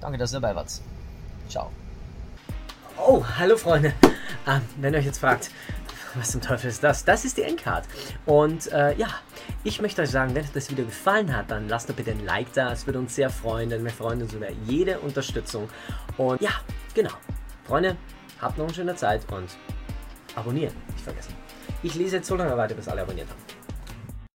Danke, 0.00 0.18
dass 0.18 0.32
ihr 0.32 0.40
dabei 0.40 0.54
wart. 0.54 0.70
Ciao. 1.48 1.70
Oh, 2.98 3.24
hallo 3.38 3.56
Freunde. 3.56 3.94
Ähm, 4.46 4.62
wenn 4.80 4.92
ihr 4.92 4.98
euch 4.98 5.06
jetzt 5.06 5.18
fragt, 5.18 5.50
was 6.14 6.32
zum 6.32 6.40
Teufel 6.40 6.70
ist 6.70 6.82
das? 6.82 7.04
Das 7.04 7.24
ist 7.24 7.36
die 7.36 7.42
Endcard. 7.42 7.86
Und 8.26 8.70
äh, 8.72 8.94
ja, 8.96 9.08
ich 9.62 9.80
möchte 9.80 10.02
euch 10.02 10.10
sagen, 10.10 10.34
wenn 10.34 10.42
euch 10.44 10.52
das 10.52 10.70
Video 10.70 10.84
gefallen 10.84 11.34
hat, 11.34 11.50
dann 11.50 11.68
lasst 11.68 11.88
doch 11.88 11.94
bitte 11.94 12.10
ein 12.10 12.24
Like 12.24 12.52
da. 12.54 12.72
Es 12.72 12.86
würde 12.86 12.98
uns 12.98 13.14
sehr 13.14 13.30
freuen, 13.30 13.70
denn 13.70 13.84
wir 13.84 13.90
freuen 13.90 14.22
uns 14.22 14.32
über 14.32 14.50
jede 14.66 14.98
Unterstützung. 15.00 15.68
Und 16.16 16.40
ja, 16.40 16.50
genau. 16.94 17.12
Freunde, 17.64 17.96
habt 18.40 18.58
noch 18.58 18.64
eine 18.64 18.74
schöne 18.74 18.96
Zeit 18.96 19.30
und 19.30 19.48
abonnieren 20.34 20.74
nicht 20.92 21.04
vergessen. 21.04 21.34
Ich 21.82 21.94
lese 21.94 22.16
jetzt 22.16 22.28
so 22.28 22.36
lange 22.36 22.56
weiter, 22.56 22.74
bis 22.74 22.88
alle 22.88 23.02
abonniert 23.02 23.28
haben. 23.28 23.47